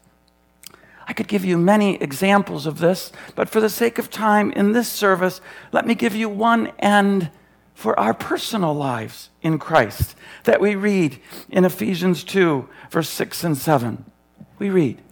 I 1.07 1.13
could 1.13 1.27
give 1.27 1.45
you 1.45 1.59
many 1.59 2.01
examples 2.01 2.65
of 2.65 2.79
this, 2.79 3.11
but 3.35 3.49
for 3.49 3.61
the 3.61 3.69
sake 3.69 3.99
of 3.99 4.09
time 4.09 4.51
in 4.53 4.71
this 4.71 4.89
service, 4.89 5.41
let 5.71 5.85
me 5.85 5.93
give 5.93 6.15
you 6.15 6.27
one 6.27 6.71
end 6.79 7.29
for 7.75 7.99
our 7.99 8.15
personal 8.15 8.73
lives 8.73 9.29
in 9.43 9.59
Christ 9.59 10.15
that 10.45 10.59
we 10.59 10.73
read 10.73 11.19
in 11.49 11.65
Ephesians 11.65 12.23
2, 12.23 12.67
verse 12.89 13.09
6 13.09 13.43
and 13.43 13.55
7. 13.55 14.03
We 14.57 14.71
read, 14.71 15.03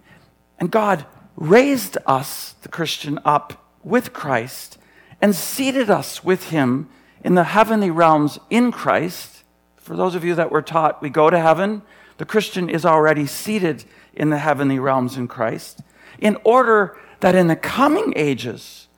And 0.58 0.72
God 0.72 1.06
raised 1.36 1.98
us, 2.04 2.56
the 2.62 2.68
Christian, 2.68 3.20
up 3.24 3.64
with 3.84 4.12
Christ 4.12 4.76
and 5.20 5.34
seated 5.34 5.90
us 5.90 6.24
with 6.24 6.50
him 6.50 6.88
in 7.22 7.34
the 7.34 7.44
heavenly 7.44 7.90
realms 7.90 8.38
in 8.48 8.72
Christ. 8.72 9.44
For 9.76 9.96
those 9.96 10.14
of 10.14 10.24
you 10.24 10.34
that 10.34 10.50
were 10.50 10.62
taught 10.62 11.02
we 11.02 11.10
go 11.10 11.30
to 11.30 11.38
heaven, 11.38 11.82
the 12.18 12.24
Christian 12.24 12.68
is 12.68 12.84
already 12.84 13.26
seated 13.26 13.84
in 14.12 14.30
the 14.30 14.38
heavenly 14.38 14.78
realms 14.78 15.16
in 15.16 15.28
Christ, 15.28 15.80
in 16.18 16.36
order 16.44 16.96
that 17.20 17.34
in 17.34 17.46
the 17.46 17.56
coming 17.56 18.12
ages 18.16 18.88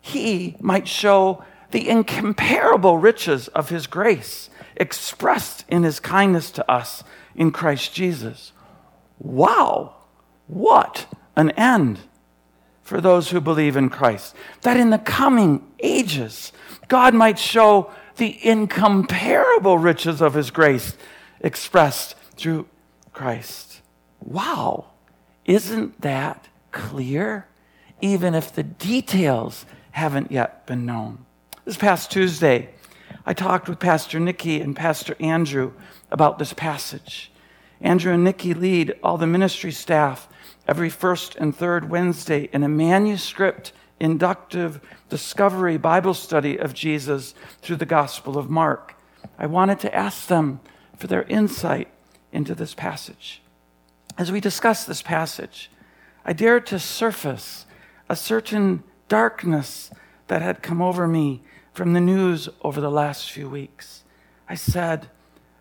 he 0.00 0.56
might 0.60 0.88
show 0.88 1.44
the 1.70 1.88
incomparable 1.88 2.98
riches 2.98 3.48
of 3.48 3.68
his 3.68 3.86
grace 3.86 4.48
expressed 4.76 5.64
in 5.68 5.82
his 5.82 6.00
kindness 6.00 6.50
to 6.52 6.70
us 6.70 7.04
in 7.34 7.50
Christ 7.50 7.92
Jesus. 7.92 8.52
Wow, 9.18 9.96
what 10.46 11.06
an 11.36 11.50
end 11.50 11.98
for 12.88 13.02
those 13.02 13.28
who 13.28 13.38
believe 13.38 13.76
in 13.76 13.90
Christ. 13.90 14.34
That 14.62 14.78
in 14.78 14.88
the 14.88 14.98
coming 14.98 15.62
ages, 15.78 16.52
God 16.88 17.12
might 17.12 17.38
show 17.38 17.90
the 18.16 18.38
incomparable 18.42 19.76
riches 19.76 20.22
of 20.22 20.32
his 20.32 20.50
grace 20.50 20.96
expressed 21.40 22.14
through 22.36 22.66
Christ. 23.12 23.82
Wow, 24.20 24.86
isn't 25.44 26.00
that 26.00 26.48
clear, 26.72 27.46
even 28.00 28.34
if 28.34 28.54
the 28.54 28.62
details 28.62 29.66
haven't 29.90 30.32
yet 30.32 30.66
been 30.66 30.86
known. 30.86 31.26
This 31.66 31.76
past 31.76 32.10
Tuesday, 32.10 32.70
I 33.26 33.34
talked 33.34 33.68
with 33.68 33.78
Pastor 33.78 34.18
Nikki 34.18 34.62
and 34.62 34.74
Pastor 34.74 35.14
Andrew 35.20 35.72
about 36.10 36.38
this 36.38 36.54
passage. 36.54 37.30
Andrew 37.82 38.14
and 38.14 38.24
Nikki 38.24 38.54
lead 38.54 38.94
all 39.02 39.18
the 39.18 39.26
ministry 39.26 39.72
staff 39.72 40.26
every 40.68 40.90
first 40.90 41.34
and 41.36 41.56
third 41.56 41.88
Wednesday 41.88 42.50
in 42.52 42.62
a 42.62 42.68
manuscript 42.68 43.72
inductive 43.98 44.80
discovery 45.08 45.78
Bible 45.78 46.14
study 46.14 46.58
of 46.58 46.74
Jesus 46.74 47.34
through 47.62 47.76
the 47.76 47.86
Gospel 47.86 48.36
of 48.36 48.50
Mark. 48.50 48.94
I 49.38 49.46
wanted 49.46 49.80
to 49.80 49.94
ask 49.94 50.28
them 50.28 50.60
for 50.96 51.06
their 51.06 51.22
insight 51.24 51.88
into 52.30 52.54
this 52.54 52.74
passage. 52.74 53.42
As 54.18 54.30
we 54.30 54.40
discuss 54.40 54.84
this 54.84 55.02
passage, 55.02 55.70
I 56.24 56.32
dared 56.32 56.66
to 56.66 56.78
surface 56.78 57.64
a 58.08 58.16
certain 58.16 58.84
darkness 59.08 59.90
that 60.26 60.42
had 60.42 60.62
come 60.62 60.82
over 60.82 61.08
me 61.08 61.42
from 61.72 61.94
the 61.94 62.00
news 62.00 62.48
over 62.62 62.80
the 62.80 62.90
last 62.90 63.30
few 63.30 63.48
weeks. 63.48 64.04
I 64.48 64.54
said, 64.54 65.08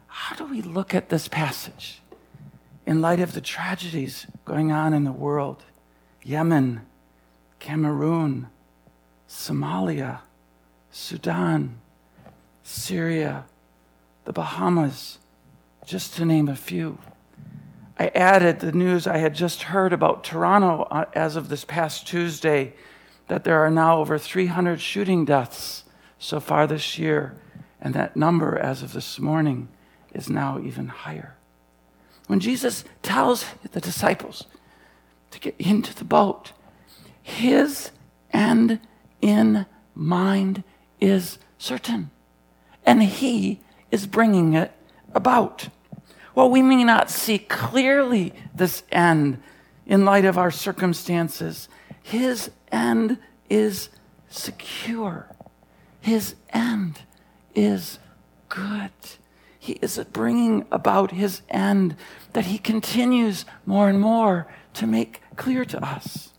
How 0.07 0.35
do 0.35 0.45
we 0.45 0.61
look 0.61 0.93
at 0.93 1.09
this 1.09 1.27
passage 1.27 2.01
in 2.87 3.01
light 3.01 3.19
of 3.19 3.33
the 3.33 3.41
tragedies 3.41 4.25
going 4.45 4.71
on 4.71 4.93
in 4.93 5.03
the 5.03 5.11
world? 5.11 5.61
Yemen, 6.23 6.83
Cameroon, 7.59 8.47
Somalia, 9.27 10.21
Sudan, 10.89 11.79
Syria, 12.63 13.43
the 14.23 14.31
Bahamas, 14.31 15.19
just 15.85 16.15
to 16.15 16.23
name 16.23 16.47
a 16.47 16.55
few. 16.55 16.97
I 17.99 18.07
added 18.09 18.61
the 18.61 18.71
news 18.71 19.05
I 19.05 19.17
had 19.17 19.35
just 19.35 19.63
heard 19.63 19.91
about 19.91 20.23
Toronto 20.23 20.83
uh, 20.83 21.05
as 21.13 21.35
of 21.35 21.49
this 21.49 21.65
past 21.65 22.07
Tuesday 22.07 22.73
that 23.27 23.43
there 23.43 23.59
are 23.59 23.71
now 23.71 23.99
over 23.99 24.17
300 24.17 24.79
shooting 24.79 25.25
deaths 25.25 25.83
so 26.19 26.39
far 26.39 26.65
this 26.65 26.97
year, 26.97 27.35
and 27.81 27.93
that 27.93 28.15
number 28.15 28.57
as 28.57 28.81
of 28.81 28.93
this 28.93 29.19
morning 29.19 29.67
is 30.13 30.29
now 30.29 30.57
even 30.59 30.87
higher. 30.87 31.36
When 32.27 32.39
Jesus 32.39 32.83
tells 33.01 33.45
the 33.71 33.81
disciples 33.81 34.45
to 35.31 35.39
get 35.39 35.55
into 35.57 35.93
the 35.95 36.05
boat, 36.05 36.51
his 37.21 37.91
end 38.31 38.79
in 39.21 39.65
mind 39.95 40.63
is 41.01 41.39
certain, 41.57 42.11
and 42.85 43.01
he 43.03 43.59
is 43.91 44.05
bringing 44.05 44.53
it 44.53 44.71
about. 45.13 45.69
While 46.33 46.49
we 46.49 46.61
may 46.61 46.83
not 46.83 47.09
see 47.09 47.39
clearly 47.39 48.33
this 48.53 48.83
end 48.91 49.41
in 49.87 50.03
light 50.05 50.25
of 50.25 50.37
our 50.37 50.51
circumstances. 50.51 51.69
His 52.03 52.51
end 52.71 53.17
is 53.49 53.89
secure. 54.29 55.27
His 56.01 56.35
end 56.49 57.01
is 57.55 57.99
good. 58.49 58.91
He 59.59 59.73
is 59.73 59.97
bringing 60.11 60.65
about 60.71 61.11
his 61.11 61.41
end 61.49 61.95
that 62.33 62.45
he 62.45 62.57
continues 62.57 63.45
more 63.65 63.89
and 63.89 63.99
more 63.99 64.47
to 64.73 64.87
make 64.87 65.21
clear 65.35 65.65
to 65.65 65.83
us. 65.83 66.29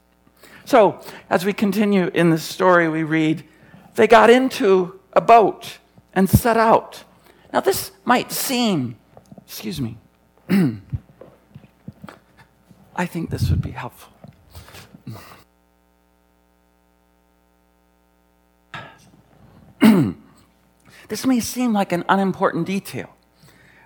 So, 0.65 1.01
as 1.31 1.45
we 1.45 1.53
continue 1.53 2.11
in 2.15 2.31
this 2.31 2.43
story, 2.43 2.89
we 2.89 3.03
read, 3.03 3.45
they 3.95 4.07
got 4.07 4.31
into 4.31 5.01
a 5.13 5.21
boat 5.21 5.79
and 6.13 6.29
set 6.29 6.57
out. 6.57 7.05
Now, 7.53 7.61
this 7.61 7.93
might 8.05 8.31
seem 8.31 8.97
Excuse 9.49 9.81
me. 9.81 9.97
I 12.95 13.07
think 13.07 13.31
this 13.31 13.49
would 13.49 13.63
be 13.63 13.71
helpful. 13.71 14.13
this 21.09 21.27
may 21.27 21.41
seem 21.41 21.73
like 21.73 21.93
an 21.93 22.05
unimportant 22.09 22.67
detail, 22.67 23.15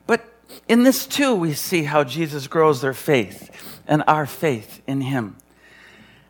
but 0.06 0.24
in 0.68 0.82
this 0.82 1.06
too, 1.06 1.35
we 1.35 1.54
see 1.54 1.85
how 1.85 2.04
Jesus 2.04 2.46
grows 2.46 2.80
their 2.80 2.94
faith 2.94 3.80
and 3.87 4.02
our 4.06 4.26
faith 4.26 4.82
in 4.87 5.00
Him. 5.02 5.37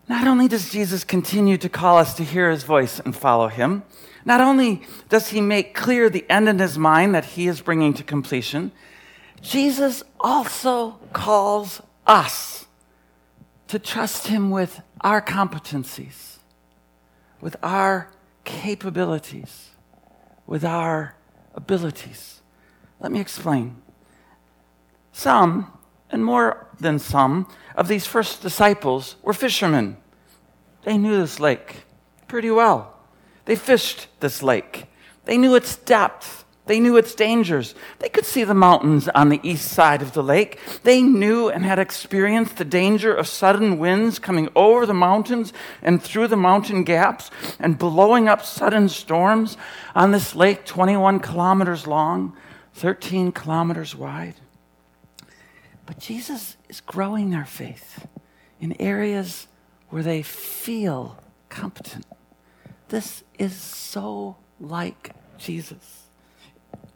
Not 0.09 0.27
only 0.27 0.49
does 0.49 0.71
Jesus 0.71 1.05
continue 1.05 1.57
to 1.59 1.69
call 1.69 1.99
us 1.99 2.15
to 2.15 2.25
hear 2.25 2.51
His 2.51 2.65
voice 2.65 3.01
and 3.01 3.17
follow 3.17 3.49
Him, 3.49 3.83
not 4.25 4.41
only 4.41 4.83
does 5.09 5.29
He 5.29 5.41
make 5.41 5.75
clear 5.75 6.11
the 6.11 6.29
end 6.31 6.49
in 6.49 6.59
His 6.59 6.79
mind 6.79 7.15
that 7.15 7.25
He 7.25 7.49
is 7.49 7.61
bringing 7.61 7.95
to 7.95 8.03
completion, 8.03 8.73
Jesus 9.41 10.03
also 10.21 10.99
calls 11.13 11.83
us 12.07 12.67
to 13.69 13.79
trust 13.79 14.27
Him 14.27 14.51
with 14.51 14.83
our 15.01 15.23
competencies, 15.23 16.37
with 17.41 17.57
our 17.63 18.11
capabilities, 18.45 19.71
with 20.53 20.67
our 20.67 21.15
abilities. 21.55 22.43
Let 23.01 23.11
me 23.11 23.21
explain. 23.21 23.81
Some, 25.11 25.73
and 26.11 26.23
more 26.23 26.67
than 26.79 26.99
some, 26.99 27.49
of 27.75 27.89
these 27.89 28.07
first 28.07 28.43
disciples 28.43 29.17
were 29.23 29.33
fishermen. 29.33 29.97
They 30.85 30.99
knew 30.99 31.17
this 31.17 31.41
lake 31.41 31.85
pretty 32.29 32.51
well. 32.51 32.95
They 33.47 33.57
fished 33.57 34.09
this 34.21 34.43
lake, 34.43 34.89
they 35.25 35.39
knew 35.39 35.55
its 35.55 35.77
depth. 35.77 36.42
They 36.67 36.79
knew 36.79 36.97
its 36.97 37.15
dangers. 37.15 37.75
They 37.99 38.09
could 38.09 38.25
see 38.25 38.45
the 38.45 38.55
mountains 38.55 39.09
on 39.09 39.31
the 39.31 39.41
east 39.43 39.73
side 39.73 40.01
of 40.01 40.13
the 40.13 40.23
lake. 40.23 40.61
They 40.85 41.03
knew 41.03 41.49
and 41.49 41.65
had 41.65 41.81
experienced 41.81 42.57
the 42.57 42.65
danger 42.65 43.13
of 43.13 43.27
sudden 43.27 43.79
winds 43.79 44.21
coming 44.21 44.49
over 44.55 44.87
the 44.87 44.95
mountains 44.95 45.53
and 45.83 46.01
through 46.01 46.29
the 46.29 46.37
mountain 46.37 46.85
gaps 46.85 47.33
and 47.59 47.79
blowing 47.79 48.29
up 48.29 48.45
sudden 48.45 48.89
storms 48.89 49.57
on 49.97 50.13
this 50.13 50.37
lake 50.37 50.65
21 50.65 51.19
kilometers 51.19 51.89
long, 51.89 52.37
13 52.75 53.33
kilometers 53.33 53.97
wide. 53.97 54.37
But 55.85 55.99
Jesus 55.99 56.57
is 56.69 56.81
growing 56.81 57.31
their 57.31 57.45
faith 57.45 58.07
in 58.61 58.81
areas 58.81 59.49
where 59.89 60.05
they 60.05 60.23
feel 60.23 61.19
competent. 61.49 62.07
This 62.89 63.25
is 63.37 63.57
so 63.57 64.37
like 64.61 65.11
Jesus 65.39 66.02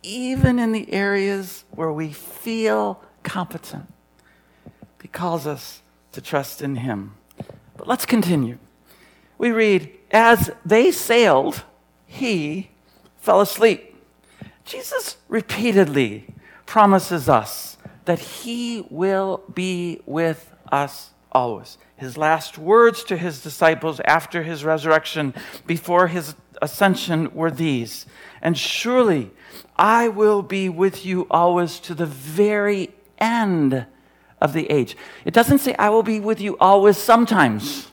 even 0.06 0.58
in 0.58 0.72
the 0.72 0.92
areas 0.92 1.64
where 1.72 1.92
we 1.92 2.12
feel 2.12 3.00
competent. 3.22 3.92
He 5.02 5.08
calls 5.08 5.46
us 5.46 5.82
to 6.12 6.20
trust 6.20 6.62
in 6.62 6.76
Him. 6.76 7.14
But 7.76 7.88
let's 7.88 8.06
continue. 8.06 8.58
We 9.36 9.50
read, 9.50 9.92
As 10.10 10.50
they 10.64 10.90
sailed, 10.90 11.62
he 12.06 12.70
fell 13.18 13.40
asleep. 13.40 13.94
Jesus 14.64 15.16
repeatedly 15.28 16.26
promises 16.64 17.28
us 17.28 17.76
that 18.04 18.18
he 18.18 18.86
will 18.88 19.42
be 19.52 20.00
with 20.06 20.52
us 20.72 21.10
always. 21.32 21.78
His 21.96 22.16
last 22.16 22.58
words 22.58 23.04
to 23.04 23.16
his 23.16 23.42
disciples 23.42 24.00
after 24.04 24.42
his 24.42 24.64
resurrection, 24.64 25.34
before 25.66 26.08
his 26.08 26.34
ascension, 26.62 27.32
were 27.34 27.50
these 27.50 28.06
And 28.40 28.56
surely 28.56 29.30
I 29.78 30.08
will 30.08 30.42
be 30.42 30.68
with 30.68 31.04
you 31.04 31.26
always 31.30 31.78
to 31.80 31.94
the 31.94 32.06
very 32.06 32.90
end 33.18 33.86
of 34.40 34.52
the 34.52 34.70
age. 34.70 34.96
It 35.24 35.34
doesn't 35.34 35.58
say, 35.58 35.74
I 35.78 35.90
will 35.90 36.02
be 36.02 36.20
with 36.20 36.40
you 36.40 36.56
always 36.58 36.96
sometimes. 36.96 37.88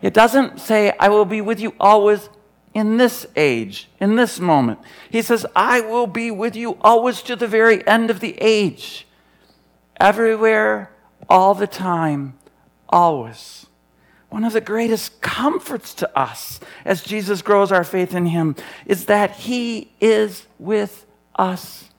It 0.00 0.14
doesn't 0.14 0.60
say, 0.60 0.92
I 0.98 1.08
will 1.08 1.24
be 1.24 1.40
with 1.40 1.60
you 1.60 1.74
always 1.78 2.28
in 2.74 2.96
this 2.96 3.26
age, 3.36 3.88
in 4.00 4.16
this 4.16 4.40
moment. 4.40 4.80
He 5.10 5.22
says, 5.22 5.46
I 5.54 5.80
will 5.80 6.06
be 6.06 6.30
with 6.30 6.56
you 6.56 6.78
always 6.80 7.22
to 7.22 7.36
the 7.36 7.46
very 7.46 7.86
end 7.86 8.10
of 8.10 8.20
the 8.20 8.36
age. 8.40 9.06
Everywhere, 10.00 10.90
all 11.28 11.54
the 11.54 11.66
time, 11.66 12.38
always. 12.88 13.66
One 14.32 14.44
of 14.44 14.54
the 14.54 14.62
greatest 14.62 15.20
comforts 15.20 15.92
to 15.92 16.18
us 16.18 16.58
as 16.86 17.02
Jesus 17.02 17.42
grows 17.42 17.70
our 17.70 17.84
faith 17.84 18.14
in 18.14 18.24
Him 18.24 18.56
is 18.86 19.04
that 19.04 19.32
He 19.32 19.92
is 20.00 20.46
with 20.58 21.04
us. 21.36 21.90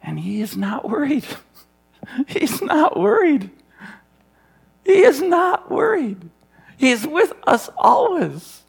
And 0.00 0.20
He 0.20 0.40
is 0.40 0.56
not 0.56 0.88
worried. 0.88 1.24
He's 2.28 2.62
not 2.62 2.96
worried. 2.96 3.50
He 4.84 5.02
is 5.02 5.20
not 5.20 5.68
worried. 5.68 6.30
He 6.76 6.92
is 6.92 7.04
with 7.04 7.32
us 7.44 7.68
always. 7.76 8.62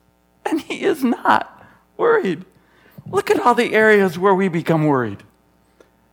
And 0.47 0.61
He 0.61 0.83
is 0.83 1.03
not 1.03 1.63
worried. 1.95 2.43
Look 3.05 3.29
at 3.29 3.39
all 3.39 3.53
the 3.53 3.75
areas 3.75 4.17
where 4.17 4.33
we 4.33 4.47
become 4.47 4.87
worried. 4.87 5.21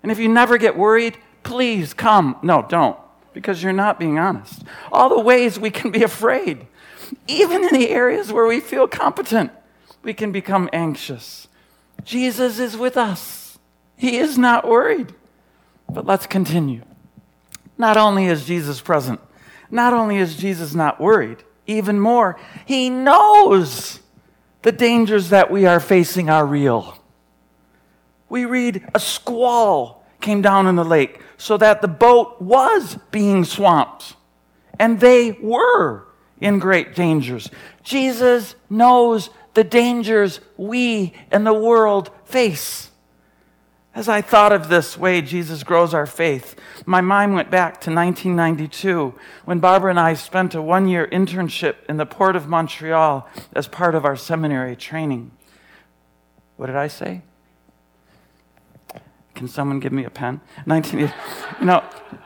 And 0.03 0.13
if 0.13 0.19
you 0.19 0.29
never 0.29 0.59
get 0.59 0.77
worried, 0.77 1.17
please 1.43 1.95
come. 1.95 2.37
No, 2.43 2.67
don't 2.69 3.00
because 3.33 3.63
you're 3.63 3.73
not 3.73 3.99
being 3.99 4.19
honest. 4.19 4.63
All 4.93 5.09
the 5.09 5.21
ways 5.21 5.59
we 5.59 5.71
can 5.71 5.91
be 5.91 6.03
afraid, 6.03 6.67
even 7.27 7.65
in 7.65 7.73
the 7.73 7.91
areas 7.91 8.33
where 8.33 8.47
we 8.47 8.61
feel 8.61 8.87
competent, 8.89 9.51
we 10.03 10.15
can 10.15 10.33
become 10.33 10.69
anxious. 10.73 11.49
Jesus 12.05 12.59
is 12.59 12.77
with 12.77 12.97
us, 12.97 13.59
He 13.97 14.17
is 14.17 14.39
not 14.39 14.67
worried. 14.67 15.15
But 15.89 16.07
let's 16.07 16.27
continue. 16.27 16.83
Not 17.77 17.97
only 17.97 18.27
is 18.27 18.45
Jesus 18.45 18.81
present 18.81 19.21
Not 19.71 19.93
only 19.93 20.19
is 20.19 20.37
Jesus 20.37 20.75
not 20.75 21.01
worried, 21.01 21.43
even 21.67 21.99
more, 21.99 22.39
he 22.67 22.91
knows 22.91 24.01
the 24.63 24.73
dangers 24.73 25.31
that 25.31 25.51
we 25.51 25.67
are 25.67 25.81
facing 25.81 26.29
are 26.29 26.45
real. 26.45 26.99
We 28.29 28.45
read 28.45 28.85
a 28.95 29.01
squall 29.01 30.05
came 30.21 30.43
down 30.43 30.67
in 30.67 30.77
the 30.77 30.85
lake 30.85 31.21
so 31.41 31.57
that 31.57 31.81
the 31.81 31.89
boat 31.89 32.37
was 32.39 32.99
being 33.11 33.45
swamped 33.45 34.15
and 34.79 35.01
they 35.01 35.33
were 35.33 36.07
in 36.39 36.59
great 36.59 36.95
dangers. 36.95 37.51
Jesus 37.83 38.55
knows 38.69 39.31
the 39.55 39.65
dangers 39.65 40.41
we 40.59 41.15
and 41.31 41.47
the 41.47 41.55
world 41.55 42.11
face. 42.27 42.91
As 43.95 44.07
I 44.07 44.21
thought 44.21 44.53
of 44.53 44.69
this 44.69 44.99
way 44.99 45.23
Jesus 45.23 45.63
grows 45.63 45.95
our 45.95 46.05
faith, 46.05 46.57
my 46.85 47.01
mind 47.01 47.33
went 47.33 47.51
back 47.51 47.81
to 47.81 47.91
1992 47.91 49.15
when 49.47 49.61
Barbara 49.61 49.91
and 49.91 49.99
I 49.99 50.13
spent 50.15 50.55
a 50.55 50.61
one 50.61 50.89
year 50.89 51.09
internship 51.09 51.77
in 51.89 51.97
the 51.97 52.05
port 52.05 52.37
of 52.37 52.49
Montreal 52.49 53.27
as 53.55 53.67
part 53.67 53.95
of 53.95 54.05
our 54.05 54.15
seminary 54.15 54.77
training. 54.77 55.31
What 56.57 56.67
did 56.67 56.77
I 56.77 56.89
say? 56.89 57.23
Can 59.41 59.49
someone 59.49 59.81
give 59.81 59.91
me 59.91 60.05
a 60.05 60.11
pen? 60.11 60.43
19, 60.67 61.01
you 61.01 61.11
know, 61.63 61.83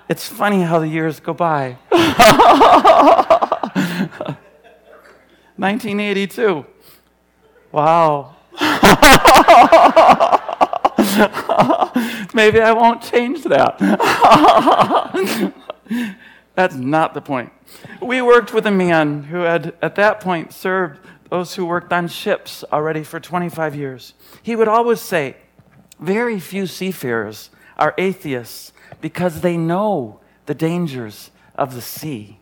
it's 0.08 0.26
funny 0.26 0.62
how 0.62 0.80
the 0.80 0.88
years 0.88 1.20
go 1.20 1.32
by. 1.32 1.78
1982. 5.56 6.66
Wow. 7.70 8.34
Maybe 12.34 12.60
I 12.60 12.72
won't 12.72 13.00
change 13.00 13.44
that. 13.44 13.78
That's 16.56 16.74
not 16.74 17.14
the 17.14 17.20
point. 17.20 17.52
We 18.02 18.22
worked 18.22 18.52
with 18.52 18.66
a 18.66 18.72
man 18.72 19.22
who 19.22 19.42
had, 19.42 19.76
at 19.80 19.94
that 19.94 20.18
point, 20.18 20.52
served 20.52 20.98
those 21.30 21.54
who 21.54 21.64
worked 21.64 21.92
on 21.92 22.08
ships 22.08 22.64
already 22.72 23.04
for 23.04 23.20
25 23.20 23.76
years. 23.76 24.14
He 24.42 24.56
would 24.56 24.66
always 24.66 25.00
say, 25.00 25.36
Very 26.04 26.38
few 26.38 26.66
seafarers 26.66 27.48
are 27.78 27.94
atheists 27.96 28.74
because 29.00 29.40
they 29.40 29.56
know 29.56 30.20
the 30.44 30.54
dangers 30.54 31.30
of 31.54 31.74
the 31.74 31.80
sea. 31.80 32.40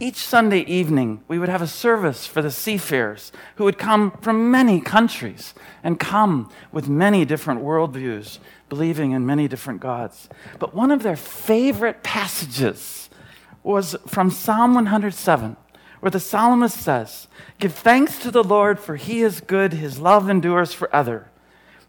Each 0.00 0.16
Sunday 0.16 0.62
evening, 0.62 1.22
we 1.28 1.38
would 1.38 1.48
have 1.48 1.62
a 1.62 1.68
service 1.68 2.26
for 2.26 2.42
the 2.42 2.50
seafarers 2.50 3.30
who 3.54 3.64
would 3.64 3.78
come 3.78 4.10
from 4.22 4.50
many 4.50 4.80
countries 4.80 5.54
and 5.84 6.00
come 6.00 6.50
with 6.72 6.88
many 6.88 7.24
different 7.24 7.62
worldviews, 7.62 8.40
believing 8.68 9.12
in 9.12 9.24
many 9.24 9.46
different 9.46 9.80
gods. 9.80 10.28
But 10.58 10.74
one 10.74 10.90
of 10.90 11.04
their 11.04 11.14
favorite 11.14 12.02
passages 12.02 13.08
was 13.62 13.94
from 14.08 14.32
Psalm 14.32 14.74
107, 14.74 15.56
where 16.00 16.10
the 16.10 16.18
psalmist 16.18 16.76
says, 16.76 17.28
Give 17.60 17.72
thanks 17.72 18.18
to 18.18 18.32
the 18.32 18.42
Lord, 18.42 18.80
for 18.80 18.96
he 18.96 19.22
is 19.22 19.40
good, 19.40 19.74
his 19.74 20.00
love 20.00 20.28
endures 20.28 20.72
forever. 20.72 21.29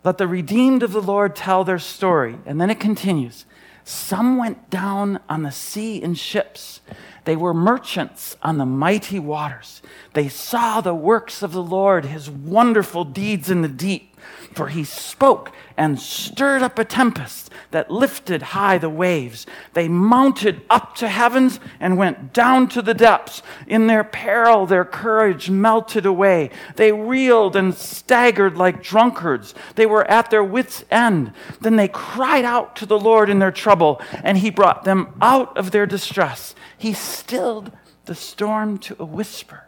Let 0.03 0.17
the 0.17 0.27
redeemed 0.27 0.83
of 0.83 0.93
the 0.93 1.01
Lord 1.01 1.35
tell 1.35 1.63
their 1.63 1.79
story. 1.79 2.37
And 2.45 2.59
then 2.59 2.69
it 2.69 2.79
continues 2.79 3.45
Some 3.83 4.37
went 4.37 4.69
down 4.69 5.19
on 5.29 5.43
the 5.43 5.51
sea 5.51 6.01
in 6.01 6.15
ships 6.15 6.81
they 7.23 7.35
were 7.35 7.53
merchants 7.53 8.35
on 8.41 8.57
the 8.57 8.65
mighty 8.65 9.19
waters. 9.19 9.81
They 10.13 10.27
saw 10.27 10.81
the 10.81 10.95
works 10.95 11.43
of 11.43 11.51
the 11.51 11.61
Lord, 11.61 12.05
his 12.05 12.29
wonderful 12.29 13.03
deeds 13.03 13.49
in 13.49 13.61
the 13.61 13.67
deep. 13.67 14.15
For 14.53 14.67
he 14.67 14.83
spoke 14.83 15.53
and 15.77 15.99
stirred 15.99 16.61
up 16.61 16.77
a 16.77 16.83
tempest 16.83 17.49
that 17.71 17.89
lifted 17.89 18.41
high 18.41 18.77
the 18.77 18.89
waves. 18.89 19.45
They 19.73 19.87
mounted 19.87 20.61
up 20.69 20.95
to 20.97 21.07
heavens 21.07 21.59
and 21.79 21.97
went 21.97 22.33
down 22.33 22.67
to 22.69 22.81
the 22.81 22.93
depths. 22.93 23.41
In 23.65 23.87
their 23.87 24.03
peril, 24.03 24.65
their 24.65 24.83
courage 24.83 25.49
melted 25.49 26.05
away. 26.05 26.49
They 26.75 26.91
reeled 26.91 27.55
and 27.55 27.73
staggered 27.73 28.57
like 28.57 28.83
drunkards. 28.83 29.55
They 29.75 29.85
were 29.85 30.09
at 30.09 30.29
their 30.29 30.43
wits' 30.43 30.83
end. 30.91 31.31
Then 31.61 31.77
they 31.77 31.87
cried 31.87 32.45
out 32.45 32.75
to 32.77 32.85
the 32.85 32.99
Lord 32.99 33.29
in 33.29 33.39
their 33.39 33.51
trouble, 33.51 34.01
and 34.23 34.37
he 34.37 34.49
brought 34.49 34.83
them 34.83 35.15
out 35.21 35.55
of 35.57 35.71
their 35.71 35.85
distress. 35.85 36.55
He 36.77 36.93
stilled 36.93 37.71
the 38.05 38.15
storm 38.15 38.77
to 38.79 38.95
a 38.99 39.05
whisper. 39.05 39.67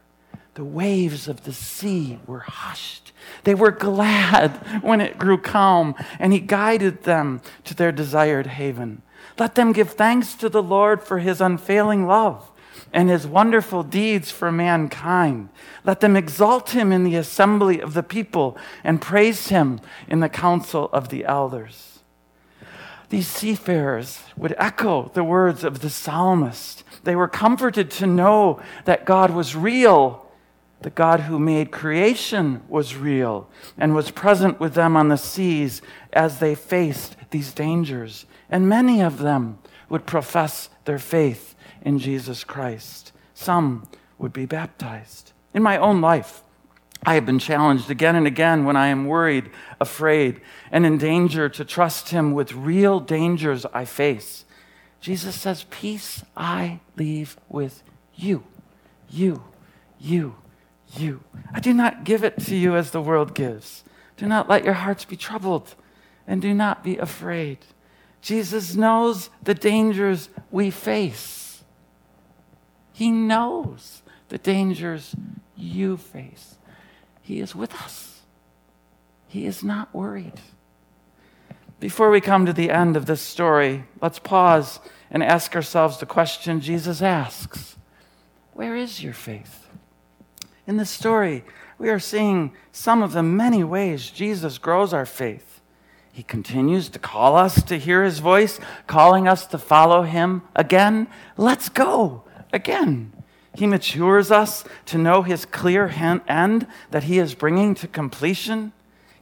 The 0.55 0.63
waves 0.63 1.27
of 1.27 1.43
the 1.43 1.53
sea 1.53 2.19
were 2.27 2.41
hushed. 2.41 3.11
They 3.43 3.55
were 3.55 3.71
glad 3.71 4.51
when 4.83 5.01
it 5.01 5.17
grew 5.17 5.37
calm, 5.37 5.95
and 6.19 6.31
he 6.31 6.39
guided 6.39 7.03
them 7.03 7.41
to 7.63 7.73
their 7.73 7.91
desired 7.91 8.47
haven. 8.47 9.01
Let 9.39 9.55
them 9.55 9.71
give 9.71 9.91
thanks 9.91 10.35
to 10.35 10.49
the 10.49 10.61
Lord 10.61 11.01
for 11.01 11.19
his 11.19 11.41
unfailing 11.41 12.05
love 12.05 12.51
and 12.91 13.09
his 13.09 13.25
wonderful 13.25 13.81
deeds 13.81 14.29
for 14.29 14.51
mankind. 14.51 15.49
Let 15.83 15.99
them 15.99 16.15
exalt 16.15 16.71
him 16.71 16.91
in 16.91 17.03
the 17.03 17.15
assembly 17.15 17.81
of 17.81 17.95
the 17.95 18.03
people 18.03 18.55
and 18.83 19.01
praise 19.01 19.47
him 19.47 19.81
in 20.07 20.19
the 20.19 20.29
council 20.29 20.89
of 20.93 21.09
the 21.09 21.25
elders. 21.25 21.99
These 23.09 23.27
seafarers 23.27 24.23
would 24.37 24.55
echo 24.57 25.11
the 25.13 25.23
words 25.23 25.63
of 25.63 25.79
the 25.79 25.89
psalmist. 25.89 26.83
They 27.03 27.15
were 27.15 27.27
comforted 27.27 27.91
to 27.91 28.07
know 28.07 28.61
that 28.85 29.05
God 29.05 29.31
was 29.31 29.55
real. 29.55 30.22
The 30.83 30.89
God 30.89 31.21
who 31.21 31.39
made 31.39 31.71
creation 31.71 32.61
was 32.67 32.97
real 32.97 33.49
and 33.77 33.95
was 33.95 34.11
present 34.11 34.59
with 34.59 34.73
them 34.73 34.97
on 34.97 35.07
the 35.07 35.17
seas 35.17 35.81
as 36.11 36.39
they 36.39 36.55
faced 36.55 37.15
these 37.31 37.53
dangers. 37.53 38.25
And 38.49 38.67
many 38.67 39.01
of 39.01 39.19
them 39.19 39.59
would 39.87 40.05
profess 40.05 40.69
their 40.83 40.99
faith 40.99 41.55
in 41.81 41.99
Jesus 41.99 42.43
Christ. 42.43 43.13
Some 43.33 43.87
would 44.17 44.33
be 44.33 44.45
baptized. 44.45 45.31
In 45.53 45.63
my 45.63 45.77
own 45.77 46.01
life, 46.01 46.43
I 47.05 47.15
have 47.15 47.25
been 47.25 47.39
challenged 47.39 47.89
again 47.89 48.17
and 48.17 48.27
again 48.27 48.65
when 48.65 48.75
I 48.75 48.87
am 48.87 49.07
worried, 49.07 49.49
afraid, 49.79 50.41
and 50.69 50.85
in 50.85 50.97
danger 50.97 51.47
to 51.47 51.63
trust 51.63 52.09
Him 52.09 52.33
with 52.33 52.53
real 52.53 52.99
dangers 52.99 53.65
I 53.73 53.85
face. 53.85 54.43
Jesus 54.99 55.35
says, 55.35 55.65
Peace 55.69 56.23
I 56.35 56.81
leave 56.97 57.37
with 57.47 57.83
you. 58.15 58.43
You, 59.09 59.43
you, 59.99 60.35
you. 60.99 61.23
I 61.53 61.59
do 61.59 61.73
not 61.73 62.03
give 62.03 62.23
it 62.23 62.39
to 62.41 62.55
you 62.55 62.75
as 62.75 62.91
the 62.91 63.01
world 63.01 63.33
gives. 63.33 63.83
Do 64.17 64.25
not 64.25 64.49
let 64.49 64.63
your 64.63 64.73
hearts 64.73 65.05
be 65.05 65.17
troubled, 65.17 65.75
and 66.27 66.41
do 66.41 66.53
not 66.53 66.83
be 66.83 66.97
afraid. 66.97 67.59
Jesus 68.21 68.75
knows 68.75 69.29
the 69.41 69.53
dangers 69.53 70.29
we 70.49 70.69
face. 70.69 71.63
He 72.93 73.11
knows 73.11 74.01
the 74.29 74.37
dangers 74.37 75.15
you 75.55 75.97
face. 75.97 76.55
He 77.21 77.39
is 77.39 77.55
with 77.55 77.73
us. 77.75 78.21
He 79.27 79.45
is 79.45 79.63
not 79.63 79.93
worried. 79.93 80.39
Before 81.79 82.11
we 82.11 82.21
come 82.21 82.45
to 82.45 82.53
the 82.53 82.69
end 82.69 82.95
of 82.95 83.07
this 83.07 83.21
story, 83.21 83.85
let's 84.01 84.19
pause 84.19 84.79
and 85.11 85.21
ask 85.21 85.55
ourselves 85.55 85.97
the 85.97 86.05
question 86.05 86.61
Jesus 86.61 87.01
asks 87.01 87.77
Where 88.53 88.75
is 88.75 89.03
your 89.03 89.13
faith? 89.13 89.62
In 90.65 90.77
this 90.77 90.89
story, 90.89 91.43
we 91.77 91.89
are 91.89 91.99
seeing 91.99 92.53
some 92.71 93.03
of 93.03 93.11
the 93.11 93.23
many 93.23 93.63
ways 93.63 94.09
Jesus 94.09 94.57
grows 94.57 94.93
our 94.93 95.05
faith. 95.05 95.61
He 96.13 96.23
continues 96.23 96.89
to 96.89 96.99
call 96.99 97.35
us 97.35 97.61
to 97.63 97.77
hear 97.77 98.03
his 98.03 98.19
voice, 98.19 98.59
calling 98.87 99.27
us 99.27 99.45
to 99.47 99.57
follow 99.57 100.03
him 100.03 100.43
again. 100.55 101.07
Let's 101.35 101.69
go 101.69 102.23
again. 102.53 103.11
He 103.55 103.67
matures 103.67 104.31
us 104.31 104.63
to 104.85 104.97
know 104.97 105.23
his 105.23 105.45
clear 105.45 105.87
end 106.27 106.67
that 106.91 107.03
he 107.03 107.19
is 107.19 107.35
bringing 107.35 107.75
to 107.75 107.87
completion. 107.87 108.71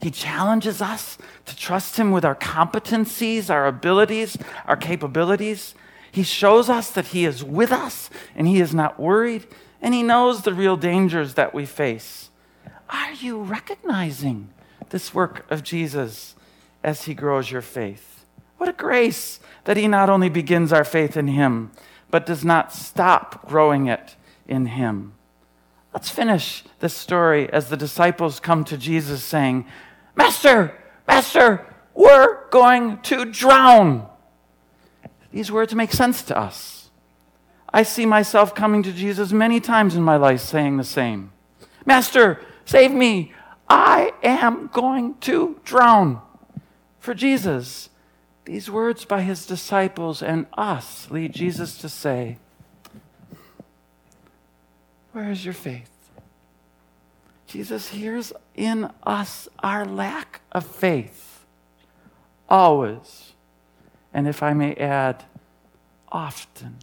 He 0.00 0.10
challenges 0.10 0.80
us 0.80 1.18
to 1.46 1.56
trust 1.56 1.96
him 1.96 2.12
with 2.12 2.24
our 2.24 2.34
competencies, 2.36 3.50
our 3.50 3.66
abilities, 3.66 4.36
our 4.66 4.76
capabilities. 4.76 5.74
He 6.10 6.22
shows 6.22 6.68
us 6.68 6.90
that 6.90 7.06
he 7.06 7.24
is 7.24 7.42
with 7.42 7.72
us 7.72 8.10
and 8.36 8.46
he 8.46 8.60
is 8.60 8.74
not 8.74 9.00
worried 9.00 9.46
and 9.82 9.92
he 9.92 10.02
knows 10.02 10.42
the 10.42 10.54
real 10.54 10.76
dangers 10.76 11.34
that 11.34 11.52
we 11.52 11.66
face. 11.66 12.30
Are 12.88 13.12
you 13.12 13.42
recognizing 13.42 14.50
this 14.90 15.12
work 15.12 15.44
of 15.50 15.64
Jesus 15.64 16.36
as 16.84 17.04
he 17.04 17.14
grows 17.14 17.50
your 17.50 17.62
faith? 17.62 18.24
What 18.58 18.68
a 18.68 18.72
grace 18.72 19.40
that 19.64 19.76
he 19.76 19.88
not 19.88 20.08
only 20.08 20.28
begins 20.28 20.72
our 20.72 20.84
faith 20.84 21.16
in 21.16 21.26
him, 21.26 21.72
but 22.10 22.26
does 22.26 22.44
not 22.44 22.72
stop 22.72 23.48
growing 23.48 23.88
it 23.88 24.16
in 24.46 24.66
him. 24.66 25.14
Let's 25.92 26.10
finish 26.10 26.62
this 26.78 26.94
story 26.94 27.52
as 27.52 27.68
the 27.68 27.76
disciples 27.76 28.38
come 28.38 28.64
to 28.64 28.78
Jesus 28.78 29.24
saying, 29.24 29.66
Master, 30.14 30.78
Master, 31.08 31.66
we're 31.94 32.48
going 32.50 33.00
to 33.02 33.24
drown. 33.24 34.08
These 35.32 35.50
words 35.50 35.74
make 35.74 35.92
sense 35.92 36.22
to 36.24 36.38
us. 36.38 36.71
I 37.72 37.82
see 37.82 38.06
myself 38.06 38.54
coming 38.54 38.82
to 38.82 38.92
Jesus 38.92 39.32
many 39.32 39.60
times 39.60 39.96
in 39.96 40.02
my 40.02 40.16
life 40.16 40.40
saying 40.40 40.76
the 40.76 40.84
same 40.84 41.32
Master, 41.84 42.40
save 42.64 42.92
me. 42.92 43.32
I 43.68 44.12
am 44.22 44.68
going 44.72 45.14
to 45.20 45.58
drown. 45.64 46.20
For 47.00 47.14
Jesus, 47.14 47.90
these 48.44 48.70
words 48.70 49.04
by 49.04 49.22
his 49.22 49.46
disciples 49.46 50.22
and 50.22 50.46
us 50.52 51.10
lead 51.10 51.32
Jesus 51.32 51.78
to 51.78 51.88
say, 51.88 52.38
Where 55.12 55.30
is 55.30 55.44
your 55.44 55.54
faith? 55.54 55.90
Jesus 57.46 57.88
hears 57.88 58.32
in 58.54 58.90
us 59.02 59.48
our 59.62 59.84
lack 59.84 60.40
of 60.52 60.64
faith. 60.64 61.44
Always. 62.48 63.32
And 64.14 64.28
if 64.28 64.42
I 64.42 64.54
may 64.54 64.74
add, 64.74 65.24
often. 66.10 66.76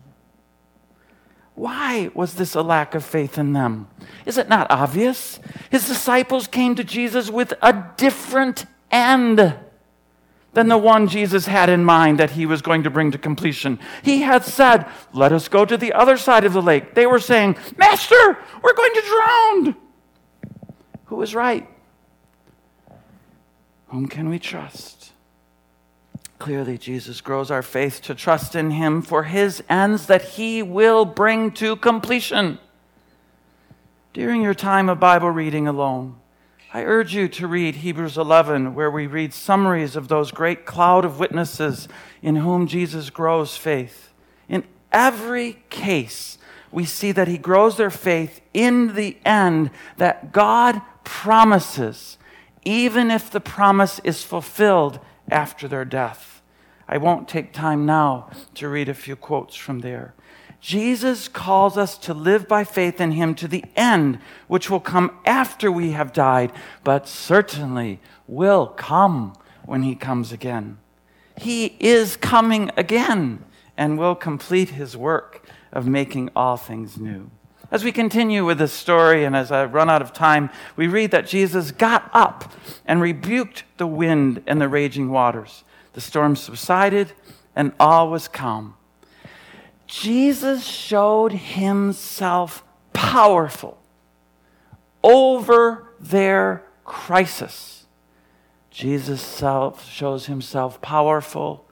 Why 1.60 2.10
was 2.14 2.36
this 2.36 2.56
a 2.56 2.62
lack 2.62 2.96
of 2.96 3.04
faith 3.04 3.38
in 3.38 3.52
them? 3.52 3.90
Is 4.26 4.38
it 4.38 4.48
not 4.48 4.72
obvious? 4.72 5.42
His 5.70 5.86
disciples 5.86 6.48
came 6.48 6.74
to 6.76 6.86
Jesus 6.86 7.30
with 7.30 7.52
a 7.62 7.86
different 7.98 8.66
end 8.90 9.58
than 10.54 10.68
the 10.70 10.78
one 10.78 11.10
Jesus 11.10 11.48
had 11.48 11.68
in 11.68 11.84
mind 11.84 12.18
that 12.18 12.32
he 12.32 12.46
was 12.46 12.62
going 12.62 12.84
to 12.84 12.90
bring 12.90 13.12
to 13.12 13.18
completion. 13.18 13.78
He 14.04 14.22
had 14.22 14.46
said, 14.46 14.86
Let 15.12 15.34
us 15.34 15.50
go 15.50 15.66
to 15.66 15.76
the 15.76 15.92
other 15.92 16.16
side 16.16 16.46
of 16.46 16.54
the 16.54 16.62
lake. 16.62 16.96
They 16.96 17.06
were 17.06 17.20
saying, 17.20 17.58
Master, 17.76 18.38
we're 18.64 18.74
going 18.74 18.94
to 18.94 19.02
drown. 19.02 19.76
Who 21.08 21.22
is 21.22 21.36
right? 21.36 21.70
Whom 23.88 24.08
can 24.08 24.30
we 24.30 24.40
trust? 24.40 25.12
Clearly, 26.40 26.78
Jesus 26.78 27.20
grows 27.20 27.52
our 27.52 27.62
faith 27.62 28.02
to 28.04 28.16
trust 28.16 28.56
in 28.56 28.72
him 28.72 29.02
for 29.02 29.24
his 29.24 29.62
ends 29.70 30.08
that 30.08 30.22
he 30.22 30.64
will 30.64 31.04
bring 31.04 31.52
to 31.52 31.76
completion. 31.76 32.60
During 34.14 34.42
your 34.42 34.54
time 34.54 34.88
of 34.88 35.02
Bible 35.02 35.30
reading 35.30 35.68
alone, 35.68 36.16
I 36.74 36.84
urge 36.84 37.14
you 37.14 37.28
to 37.28 37.48
read 37.48 37.76
Hebrews 37.76 38.18
11, 38.18 38.74
where 38.74 38.90
we 38.90 39.06
read 39.06 39.34
summaries 39.34 39.98
of 39.98 40.08
those 40.08 40.32
great 40.32 40.66
cloud 40.66 41.04
of 41.04 41.20
witnesses 41.20 41.90
in 42.22 42.38
whom 42.38 42.68
Jesus 42.68 43.10
grows 43.10 43.58
faith. 43.58 44.14
In 44.48 44.64
every 44.94 45.64
case, 45.70 46.38
we 46.72 46.86
see 46.86 47.12
that 47.12 47.28
he 47.28 47.38
grows 47.38 47.76
their 47.76 47.90
faith 47.90 48.40
in 48.54 48.96
the 48.96 49.18
end 49.26 49.72
that 49.98 50.32
God 50.32 50.82
promises, 51.04 52.18
even 52.64 53.12
if 53.12 53.30
the 53.30 53.42
promise 53.42 54.00
is 54.06 54.24
fulfilled 54.24 55.00
after 55.32 55.68
their 55.68 55.86
death. 55.86 56.42
I 56.88 56.98
won't 56.98 57.28
take 57.28 57.54
time 57.54 57.86
now 57.86 58.30
to 58.56 58.68
read 58.68 58.90
a 58.90 58.94
few 58.94 59.16
quotes 59.16 59.56
from 59.56 59.80
there. 59.80 60.16
Jesus 60.62 61.28
calls 61.28 61.78
us 61.78 61.98
to 62.00 62.14
live 62.14 62.48
by 62.48 62.64
faith 62.64 63.00
in 63.00 63.12
him 63.12 63.34
to 63.36 63.48
the 63.48 63.64
end, 63.76 64.20
which 64.48 64.70
will 64.70 64.80
come 64.80 65.18
after 65.26 65.72
we 65.72 65.92
have 65.92 66.12
died, 66.12 66.52
but 66.84 67.08
certainly 67.08 68.00
will 68.28 68.68
come 68.68 69.34
when 69.66 69.84
he 69.84 69.96
comes 69.96 70.32
again. 70.32 70.78
He 71.38 71.78
is 71.80 72.18
coming 72.18 72.72
again 72.76 73.46
and 73.78 73.98
will 73.98 74.16
complete 74.16 74.72
his 74.72 74.98
work 74.98 75.46
of 75.72 75.88
making 75.88 76.30
all 76.36 76.58
things 76.58 76.98
new. 76.98 77.32
As 77.72 77.84
we 77.84 77.92
continue 77.92 78.46
with 78.46 78.58
this 78.58 78.74
story, 78.74 79.24
and 79.24 79.36
as 79.36 79.52
I 79.52 79.66
run 79.66 79.90
out 79.90 80.02
of 80.02 80.12
time, 80.12 80.50
we 80.76 80.88
read 80.88 81.12
that 81.12 81.28
Jesus 81.28 81.72
got 81.72 82.10
up 82.14 82.52
and 82.86 83.00
rebuked 83.00 83.64
the 83.78 83.86
wind 83.86 84.42
and 84.48 84.60
the 84.60 84.68
raging 84.68 85.10
waters. 85.10 85.64
The 85.94 86.02
storm 86.02 86.36
subsided, 86.36 87.14
and 87.56 87.74
all 87.80 88.10
was 88.10 88.28
calm. 88.28 88.76
Jesus 89.86 90.66
showed 90.66 91.32
himself 91.32 92.64
powerful 92.94 93.78
over 95.04 95.94
their 96.00 96.64
crisis. 96.86 97.86
Jesus 98.72 99.22
self 99.22 99.88
shows 99.88 100.26
himself 100.26 100.82
powerful 100.82 101.66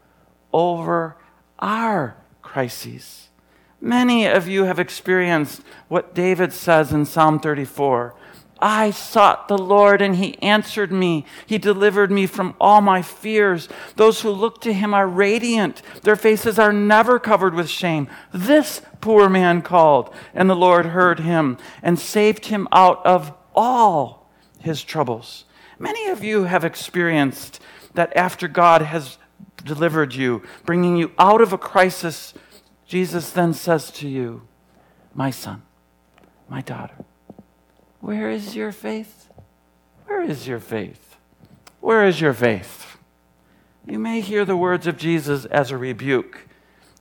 over 0.54 1.18
our 1.60 2.18
crises. 2.42 3.27
Many 3.80 4.26
of 4.26 4.48
you 4.48 4.64
have 4.64 4.80
experienced 4.80 5.62
what 5.88 6.16
David 6.16 6.52
says 6.52 6.92
in 6.92 7.06
Psalm 7.06 7.40
34 7.40 8.16
I 8.60 8.92
sought 8.92 9.48
the 9.48 9.58
Lord 9.58 10.02
and 10.02 10.16
he 10.16 10.42
answered 10.42 10.92
me. 10.92 11.26
He 11.46 11.58
delivered 11.58 12.12
me 12.12 12.26
from 12.26 12.56
all 12.60 12.82
my 12.82 13.02
fears. 13.02 13.70
Those 13.96 14.22
who 14.22 14.32
look 14.32 14.62
to 14.62 14.74
him 14.74 14.94
are 14.94 15.08
radiant. 15.08 15.82
Their 16.02 16.16
faces 16.16 16.58
are 16.58 16.74
never 16.74 17.20
covered 17.20 17.54
with 17.54 17.70
shame. 17.70 18.08
This 18.34 18.82
poor 19.00 19.30
man 19.30 19.62
called 19.62 20.14
and 20.34 20.50
the 20.50 20.56
Lord 20.56 20.88
heard 20.88 21.20
him 21.20 21.58
and 21.84 22.00
saved 22.00 22.48
him 22.48 22.68
out 22.72 23.06
of 23.06 23.32
all 23.56 24.32
his 24.60 24.84
troubles. 24.84 25.46
Many 25.80 26.08
of 26.08 26.24
you 26.24 26.46
have 26.46 26.66
experienced 26.66 27.62
that 27.94 28.16
after 28.16 28.48
God 28.48 28.82
has 28.82 29.18
delivered 29.64 30.16
you, 30.16 30.42
bringing 30.66 30.98
you 30.98 31.12
out 31.20 31.42
of 31.42 31.54
a 31.54 31.58
crisis, 31.58 32.34
Jesus 32.88 33.32
then 33.32 33.54
says 33.54 33.92
to 33.92 34.08
you, 34.08 34.48
My 35.14 35.30
son, 35.30 35.62
my 36.48 36.62
daughter, 36.62 36.96
where 38.00 38.30
is 38.30 38.56
your 38.56 38.72
faith? 38.72 39.30
Where 40.06 40.22
is 40.22 40.48
your 40.48 40.60
faith? 40.60 41.18
Where 41.82 42.06
is 42.06 42.22
your 42.22 42.34
faith? 42.34 42.98
You 43.86 44.00
may 44.00 44.22
hear 44.22 44.46
the 44.46 44.58
words 44.58 44.88
of 44.88 44.98
Jesus 44.98 45.46
as 45.46 45.70
a 45.70 45.78
rebuke. 45.78 46.48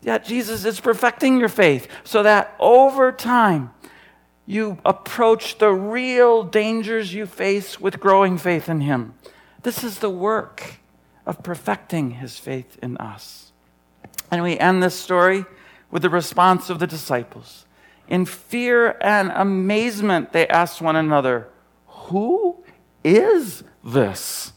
Yet 0.03 0.25
Jesus 0.25 0.64
is 0.64 0.81
perfecting 0.81 1.38
your 1.38 1.49
faith 1.49 1.88
so 2.05 2.22
that 2.22 2.55
over 2.59 3.12
time 3.12 3.70
you 4.44 4.79
approach 4.85 5.59
the 5.59 5.72
real 5.72 6.42
dangers 6.42 7.14
you 7.14 7.27
face 7.27 7.81
with 7.81 8.01
growing 8.01 8.38
faith 8.38 8.68
in 8.68 8.81
Him. 8.81 9.14
This 9.62 9.83
is 9.83 9.99
the 9.99 10.11
work 10.11 10.81
of 11.25 11.42
perfecting 11.42 12.12
His 12.12 12.38
faith 12.38 12.79
in 12.83 12.96
us. 12.99 13.53
And 14.31 14.42
we 14.42 14.59
end 14.59 14.83
this 14.83 14.94
story 14.94 15.44
with 15.90 16.03
the 16.03 16.11
response 16.11 16.70
of 16.70 16.79
the 16.79 16.87
disciples. 16.87 17.66
In 18.09 18.25
fear 18.25 18.96
and 19.01 19.33
amazement, 19.35 20.33
they 20.33 20.46
asked 20.49 20.81
one 20.81 20.96
another, 20.96 21.49
Who 21.87 22.64
is 23.03 23.64
this? 23.85 24.53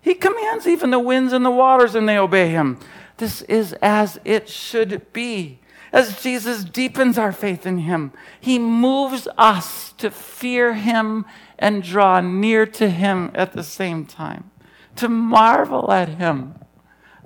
He 0.00 0.14
commands 0.14 0.66
even 0.66 0.90
the 0.90 0.98
winds 0.98 1.32
and 1.32 1.44
the 1.44 1.50
waters, 1.50 1.94
and 1.94 2.08
they 2.08 2.18
obey 2.18 2.48
him. 2.48 2.78
This 3.16 3.42
is 3.42 3.72
as 3.80 4.18
it 4.24 4.48
should 4.48 5.12
be. 5.12 5.60
As 5.92 6.20
Jesus 6.20 6.64
deepens 6.64 7.18
our 7.18 7.30
faith 7.30 7.66
in 7.66 7.78
him, 7.78 8.12
he 8.40 8.58
moves 8.58 9.28
us 9.38 9.92
to 9.92 10.10
fear 10.10 10.74
him 10.74 11.24
and 11.58 11.84
draw 11.84 12.20
near 12.20 12.66
to 12.66 12.90
him 12.90 13.30
at 13.34 13.52
the 13.52 13.62
same 13.62 14.04
time, 14.04 14.50
to 14.96 15.08
marvel 15.08 15.92
at 15.92 16.08
him, 16.08 16.56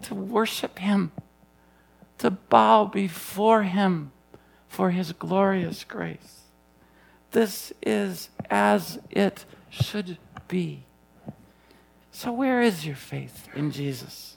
to 0.03 0.15
worship 0.15 0.79
him, 0.79 1.13
to 2.19 2.31
bow 2.31 2.85
before 2.85 3.63
him 3.63 4.13
for 4.69 4.91
his 4.91 5.13
glorious 5.13 5.85
grace. 5.85 6.43
This 7.31 7.73
is 7.83 8.31
as 8.51 8.99
it 9.11 9.45
should 9.71 10.19
be. 10.47 10.85
So, 12.11 12.33
where 12.33 12.61
is 12.61 12.87
your 12.87 12.97
faith 12.97 13.49
in 13.55 13.71
Jesus? 13.71 14.37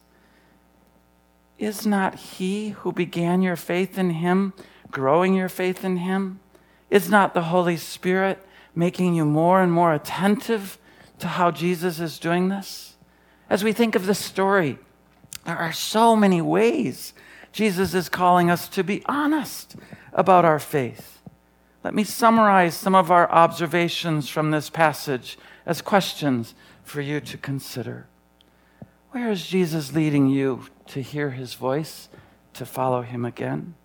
Is 1.57 1.85
not 1.85 2.15
he 2.15 2.69
who 2.69 2.91
began 2.91 3.41
your 3.41 3.55
faith 3.55 3.97
in 3.97 4.11
him 4.11 4.53
growing 4.89 5.33
your 5.33 5.49
faith 5.49 5.83
in 5.83 5.97
him? 5.97 6.39
Is 6.89 7.09
not 7.09 7.33
the 7.33 7.43
Holy 7.43 7.77
Spirit 7.77 8.45
making 8.75 9.15
you 9.15 9.25
more 9.25 9.61
and 9.61 9.71
more 9.71 9.93
attentive 9.93 10.77
to 11.19 11.27
how 11.27 11.51
Jesus 11.51 11.99
is 11.99 12.19
doing 12.19 12.49
this? 12.49 12.95
As 13.49 13.63
we 13.63 13.73
think 13.73 13.95
of 13.95 14.05
this 14.05 14.19
story, 14.19 14.77
there 15.45 15.57
are 15.57 15.73
so 15.73 16.15
many 16.15 16.41
ways 16.41 17.13
Jesus 17.51 17.93
is 17.93 18.09
calling 18.09 18.49
us 18.49 18.67
to 18.69 18.83
be 18.83 19.03
honest 19.05 19.75
about 20.13 20.45
our 20.45 20.59
faith. 20.59 21.19
Let 21.83 21.93
me 21.93 22.03
summarize 22.03 22.75
some 22.75 22.95
of 22.95 23.11
our 23.11 23.29
observations 23.31 24.29
from 24.29 24.51
this 24.51 24.69
passage 24.69 25.37
as 25.65 25.81
questions 25.81 26.53
for 26.83 27.01
you 27.01 27.19
to 27.21 27.37
consider. 27.37 28.07
Where 29.11 29.29
is 29.29 29.47
Jesus 29.47 29.93
leading 29.93 30.27
you 30.27 30.65
to 30.87 31.01
hear 31.01 31.31
his 31.31 31.55
voice, 31.55 32.07
to 32.53 32.65
follow 32.65 33.01
him 33.01 33.25
again? 33.25 33.75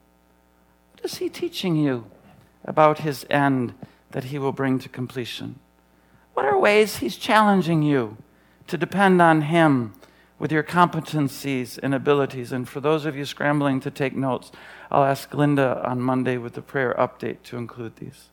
What 0.93 1.05
is 1.05 1.19
he 1.19 1.29
teaching 1.29 1.77
you 1.77 2.07
about 2.65 3.01
his 3.01 3.27
end 3.31 3.75
that 4.11 4.25
he 4.25 4.39
will 4.39 4.53
bring 4.53 4.79
to 4.81 4.89
completion? 4.89 5.59
What 6.35 6.47
are 6.47 6.59
ways 6.59 6.99
he's 6.99 7.17
challenging 7.17 7.83
you 7.83 8.19
to 8.67 8.77
depend 8.77 9.23
on 9.23 9.43
him 9.43 9.95
with 10.39 10.53
your 10.53 10.63
competencies 10.63 11.79
and 11.83 11.95
abilities. 11.95 12.53
And 12.53 12.69
for 12.69 12.81
those 12.81 13.07
of 13.07 13.17
you 13.17 13.25
scrambling 13.25 13.81
to 13.81 13.91
take 13.91 14.15
notes, 14.15 14.53
I'll 14.91 15.05
ask 15.05 15.33
Linda 15.33 15.83
on 15.85 16.01
Monday 16.01 16.37
with 16.37 16.55
the 16.55 16.63
prayer 16.63 16.95
update 16.99 17.43
to 17.45 17.57
include 17.57 17.97
these. 17.97 18.29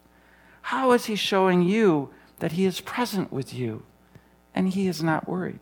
How 0.63 0.91
is 0.91 1.05
he 1.05 1.15
showing 1.15 1.61
you 1.61 2.09
that 2.39 2.53
he 2.53 2.65
is 2.65 2.81
present 2.81 3.31
with 3.31 3.53
you 3.53 3.83
and 4.53 4.69
he 4.69 4.87
is 4.87 5.01
not 5.01 5.27
worried? 5.27 5.59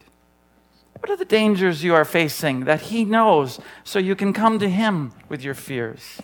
What 1.00 1.10
are 1.10 1.18
the 1.18 1.26
dangers 1.26 1.84
you 1.84 1.96
are 1.96 2.06
facing 2.06 2.66
that 2.66 2.82
he 2.82 3.06
knows 3.06 3.60
so 3.84 3.98
you 3.98 4.16
can 4.16 4.34
come 4.34 4.60
to 4.60 4.70
him 4.70 5.14
with 5.30 5.44
your 5.44 5.56
fears? 5.56 6.22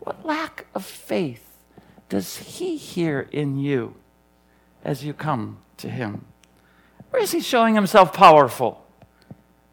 What 0.00 0.24
lack 0.24 0.66
of 0.74 0.84
faith 0.84 1.42
does 2.08 2.36
he 2.36 2.76
hear 2.76 3.28
in 3.32 3.58
you 3.58 3.96
as 4.84 5.04
you 5.04 5.14
come 5.14 5.58
to 5.78 5.88
him? 5.88 6.26
Where 7.10 7.22
is 7.22 7.32
he 7.32 7.40
showing 7.40 7.74
himself 7.74 8.12
powerful? 8.12 8.85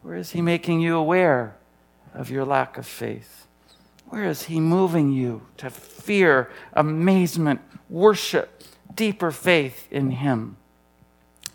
Where 0.04 0.14
is 0.14 0.30
he 0.30 0.40
making 0.40 0.80
you 0.80 0.96
aware 0.96 1.56
of 2.14 2.30
your 2.30 2.44
lack 2.44 2.78
of 2.78 2.86
faith? 2.86 3.44
Where 4.14 4.26
is 4.26 4.44
He 4.44 4.60
moving 4.60 5.10
you 5.10 5.42
to 5.56 5.70
fear, 5.70 6.48
amazement, 6.72 7.60
worship, 7.88 8.62
deeper 8.94 9.32
faith 9.32 9.88
in 9.90 10.12
Him? 10.12 10.56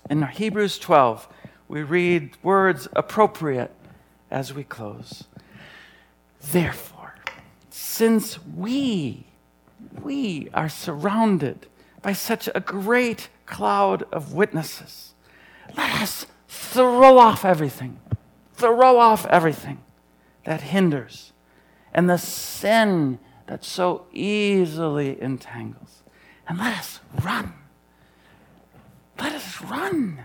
In 0.09 0.23
Hebrews 0.23 0.77
12, 0.79 1.25
we 1.69 1.83
read 1.83 2.35
words 2.43 2.89
appropriate 2.93 3.71
as 4.29 4.53
we 4.53 4.65
close. 4.65 5.23
Therefore, 6.51 7.15
since 7.69 8.45
we, 8.45 9.25
we 10.01 10.49
are 10.53 10.67
surrounded 10.67 11.67
by 12.01 12.11
such 12.11 12.49
a 12.53 12.59
great 12.59 13.29
cloud 13.45 14.03
of 14.11 14.33
witnesses, 14.33 15.13
let 15.77 16.01
us 16.01 16.25
throw 16.49 17.19
off 17.19 17.45
everything, 17.45 17.99
throw 18.59 18.99
off 18.99 19.25
everything 19.27 19.79
that 20.43 20.61
hinders 20.61 21.31
and 21.93 22.09
the 22.09 22.17
sin 22.17 23.19
that 23.47 23.63
so 23.63 24.05
easily 24.13 25.19
entangles. 25.21 26.03
And 26.47 26.59
let 26.59 26.77
us 26.77 26.99
run. 27.23 27.53
Let 29.19 29.33
us 29.33 29.61
run 29.61 30.19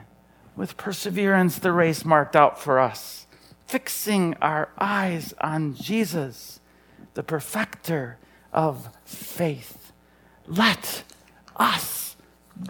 with 0.57 0.77
perseverance 0.77 1.59
the 1.59 1.73
race 1.73 2.05
marked 2.05 2.37
out 2.37 2.61
for 2.61 2.79
us, 2.79 3.27
fixing 3.67 4.35
our 4.41 4.69
eyes 4.79 5.35
on 5.41 5.75
Jesus, 5.75 6.61
the 7.15 7.23
perfecter 7.23 8.19
of 8.53 8.89
faith. 9.05 9.93
Let 10.47 11.05
us 11.57 12.17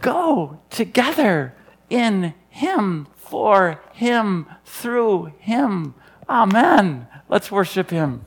go 0.00 0.60
together 0.70 1.54
in 1.90 2.34
Him, 2.48 3.08
for 3.34 3.80
Him, 3.94 4.46
through 4.64 5.32
Him. 5.40 5.96
Amen. 6.28 7.08
Let's 7.28 7.50
worship 7.50 7.90
Him. 7.90 8.24